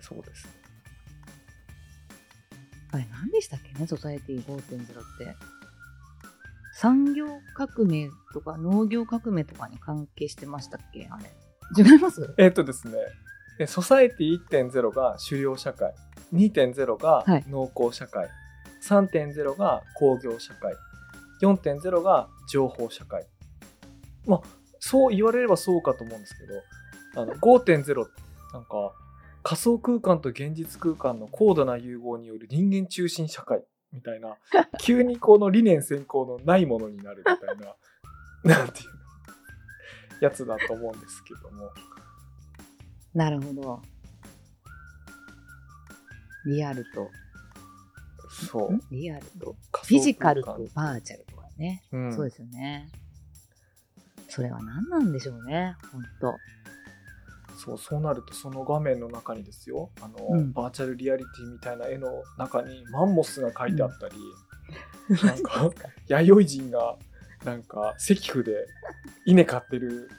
[0.00, 0.57] そうですね。
[2.90, 4.60] あれ何でしたっけね、ソサエティ5.0っ
[5.18, 5.36] て。
[6.74, 11.24] 産業革命とか農業革命とかに関係してましたっけあれ。
[11.76, 12.34] 違います？
[12.38, 12.94] えっとですね、
[13.58, 15.92] えソサエティ1.0が狩猟社会、
[16.32, 18.28] 2.0がはい農耕社会、
[18.82, 20.74] 3.0が工業社会、
[21.42, 23.26] 4.0が情報社会。
[24.26, 24.40] まあ、
[24.78, 26.46] そう言われればそうかと思うんですけ
[27.16, 28.06] ど、あの5.0
[28.52, 28.92] なんか
[29.48, 34.36] 仮想空間と現実空間の高度な融合による人間中心社会みたいな、
[34.78, 37.74] 急にこの理念先行のないものになるみたいな、
[38.58, 38.98] なんていうの、
[40.20, 41.72] やつだと思うんですけども。
[43.14, 43.80] なるほど。
[46.44, 47.10] リアルと、
[48.50, 48.82] そん？
[48.90, 51.82] リアルと、フィジカルとバーチャルとかね。
[51.90, 52.90] うん、そうですよね。
[54.28, 56.36] それは何なんでしょうね、本当
[57.68, 64.16] そうそうなるとその画面の中にですよあの、うんバーチャルリアリティみたいな絵の中にマンモスが描いてあったり、
[65.24, 65.70] なんか
[66.08, 66.96] 弥生人が
[67.44, 68.66] なんか石符で
[69.26, 70.10] 稲刈ってる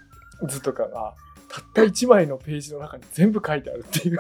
[0.47, 1.15] 図とかが
[1.49, 4.17] たった1枚のページの中に全部書いてあるっていう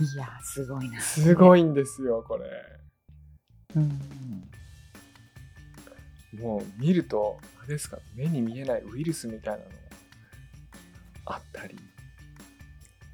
[0.00, 1.00] いやー、すごいな。
[1.00, 1.60] すごい。
[1.60, 2.44] いんですよこれ
[3.76, 4.00] うん。
[6.40, 9.76] もう見るとあれですか目に見えないウイルスみたいなのが
[11.26, 11.78] あったり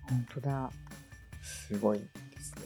[0.09, 0.71] 本当だ。
[1.43, 2.05] すごいで
[2.41, 2.63] すね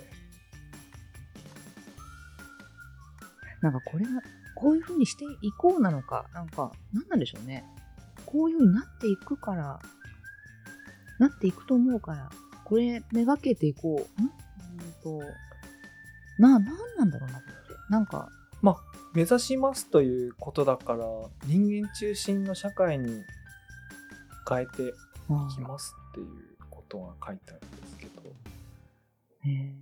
[3.61, 4.11] なんかこれが、
[4.55, 7.65] こういう風にしていこうなのか、なんか、なんなんでしょうね。
[8.27, 9.81] こういう風になっていくから、
[11.19, 12.31] なっていくと思うから、
[12.65, 14.23] これめがけていこう。
[14.23, 14.25] ん？
[14.25, 14.33] うん
[15.03, 15.23] と、
[16.39, 16.65] な、なん
[16.99, 17.49] なんだろうなって。
[17.89, 18.29] なんか、
[18.61, 18.77] まあ
[19.15, 21.05] 目指しますということだから
[21.47, 23.23] 人間中心の社会に
[24.49, 24.93] 変えて
[25.31, 26.27] いあきますっていう
[26.71, 28.23] ことが書いてあるんですけど
[29.45, 29.75] へえ。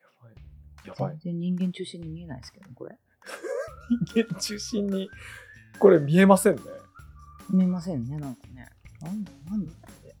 [0.00, 0.34] やばい
[0.86, 2.96] やばい全然人間中心に見えないですけどね、これ。
[4.06, 5.10] 人間中心に
[5.78, 6.62] これ見えませんね
[7.50, 8.68] 見えませんね、なんかね。
[9.00, 10.16] なんだ、なんだこれ。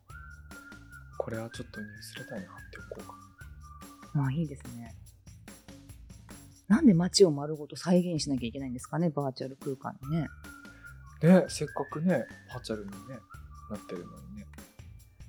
[1.18, 4.96] これはちょっとニュースレターに貼っておこうかああ、いいですね。
[6.66, 10.28] なんで街を丸ごと再現しなきゃいけないんですかね、バーチャル空間にね。
[11.22, 12.96] ねせっかくねバーチャルにね
[13.70, 14.46] なってるのにね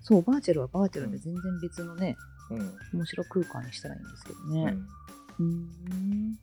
[0.01, 2.17] そう、バーチャルはバーチャルで全然別のね、
[2.49, 4.77] うん、面白空間にしたらいいんですけどね。
[5.39, 6.39] うん、うーん。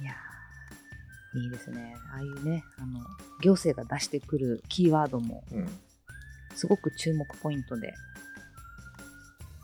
[0.00, 1.96] いやー、いいですね。
[2.12, 3.00] ああいうね、あの、
[3.42, 5.68] 行政が出してくるキーワードもうん
[6.54, 7.94] すごく注目ポイントで、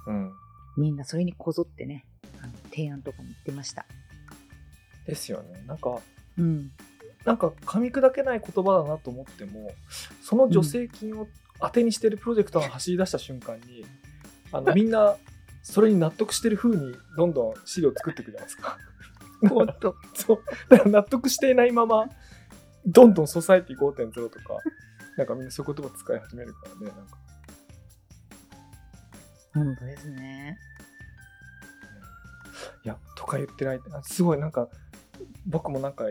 [0.06, 0.32] うん
[0.76, 2.04] みんなそれにこぞってね、
[2.42, 3.86] あの提案とかに言ってました。
[5.06, 6.00] ですよねなんか
[6.36, 6.70] うん。
[7.26, 9.72] なんか噛み砕けない言葉だなと思っても
[10.22, 11.26] その助成金を
[11.60, 13.84] 当てにしてるプロジェクトが走り出した瞬間に、
[14.52, 15.16] あのみんな
[15.62, 18.78] それに納得してる風にどんどん資料作っていくじゃないですか。
[19.48, 19.96] 本当。
[20.14, 22.06] そうだから納得していないまま
[22.86, 24.58] どんどんソサエティ5.0とか
[25.16, 27.18] なんかみんなそういう言葉使い始めるからねなんか
[29.54, 30.58] 本当ですね。
[32.84, 34.68] いやとか言ってないあすごいなんか
[35.46, 36.04] 僕もなんか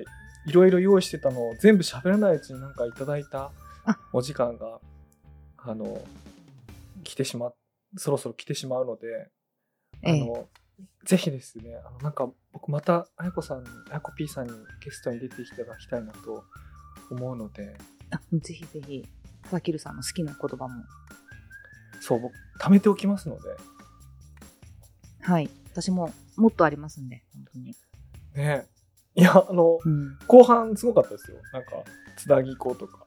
[0.46, 3.52] いろいろ用意してたのを全部喋らないうちになんかいただいた
[3.86, 4.80] あお時間が
[5.58, 6.02] あの
[7.04, 7.52] 来てしま
[7.98, 9.30] そろそろ来てしまうので
[10.04, 10.48] あええの、
[11.06, 14.52] ぜひですねあのなんか僕またあやこさんにあやこ P さんに
[14.84, 16.44] ゲストに出ていただきたいなと
[17.10, 17.78] 思うので
[18.12, 19.04] あぜひぜひ、
[19.42, 20.84] 佐々木留さんの好きな言葉も。
[22.02, 23.42] そう僕貯めておきますので
[25.22, 25.50] はい。
[25.72, 27.76] 私ももっとありますんで、本当に。
[28.36, 28.68] ね
[29.16, 30.18] いやあのうん。
[30.28, 31.72] 後半すごかったですよなんか
[32.18, 33.06] つなぎ子とか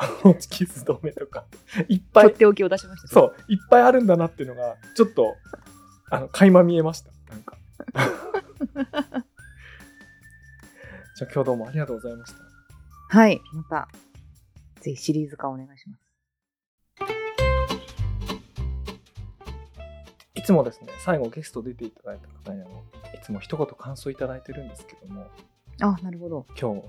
[0.50, 1.44] キス止めとか
[1.88, 3.08] いっぱいとっておきを出しました。
[3.08, 5.36] そういっぱいあるんだなっていうのがちょっと
[6.10, 7.58] あの垣間見えましたなんか
[11.16, 12.38] じゃあ今日どうもありがとうございました
[13.10, 13.40] はい。
[13.52, 13.88] また、
[14.80, 16.10] ぜひシリーズ化お願いします。
[20.36, 22.82] いつもですね最後ゲスト出ていただいた方にあの
[23.20, 25.26] いつも一言感想いただいてるんですけども
[25.82, 26.46] あ、なるほど。
[26.60, 26.82] 今日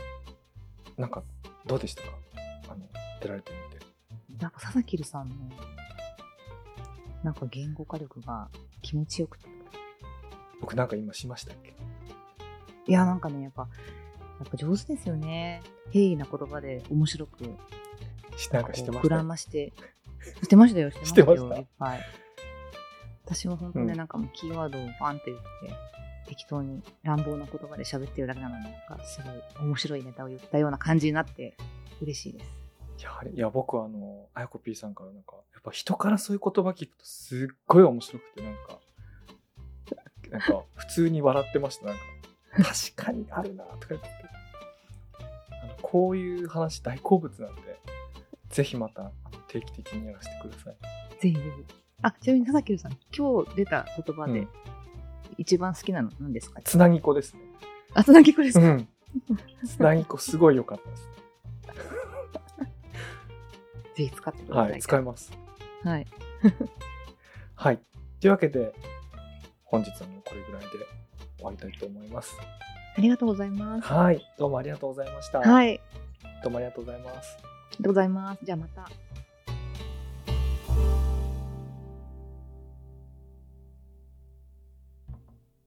[0.97, 1.23] なんか
[1.65, 2.09] どうでしたか？
[2.69, 2.87] あの
[3.21, 3.85] 出られてみて
[4.41, 5.35] なんか佐々木留さんの、
[7.23, 8.49] なんか言語化力が
[8.81, 9.49] 気持ちよくて。
[10.59, 11.75] 僕なんか今しましたっけ？
[12.87, 13.67] いや、なんかね、やっぱ、
[14.39, 15.61] やっぱ上手ですよね。
[15.91, 17.43] 平易な言葉で面白く、
[18.37, 19.15] しなんかしてました？
[19.15, 19.73] らまして。
[20.43, 21.55] してましたよ、してましたよ。
[21.57, 21.99] いっぱい。
[23.25, 25.43] 私は本当ね、うんなんかもうキーワードをファンって言って、
[26.31, 31.57] 適当に乱暴な言葉で喋ってるだけなのに、なんかすごい面白いネタを言ったような感じになって、
[32.01, 33.03] 嬉しいです。
[33.03, 38.79] やはりいや僕はあのあやこ P さんからなんかやっぱ人からそういう言葉聞くとすっごい面白くてなんか
[40.29, 42.01] なんか普通に笑ってましたなんか
[42.55, 44.07] 確かにあるなとか言って
[45.63, 47.61] あのこういう話大好物なんで
[48.49, 49.11] ぜひまた
[49.47, 50.75] 定期的にやらせてください
[51.21, 51.75] ぜひぜひ。
[52.03, 54.47] あ、ちなみに佐々木さん、今日出た言葉でうん
[55.41, 57.41] 一番好きなの何ですか、つなぎ子ですね
[57.95, 58.87] あ、つなぎこですか、うん
[59.65, 61.09] つなぎ子すごい良かったです
[63.97, 64.71] ぜひ使ってください。
[64.71, 65.31] はい使います
[65.83, 66.07] はい。
[67.55, 67.79] はい
[68.19, 68.73] というわけで
[69.65, 70.67] 本日はもうこれぐらいで
[71.37, 72.37] 終わりたいと思います
[72.97, 73.87] ありがとうございます。
[73.87, 75.69] はいどうもありがとうございましたはい。
[75.69, 75.79] あり
[76.43, 78.45] どうもありがとうございますがとうございます。
[78.45, 78.87] じゃあまた。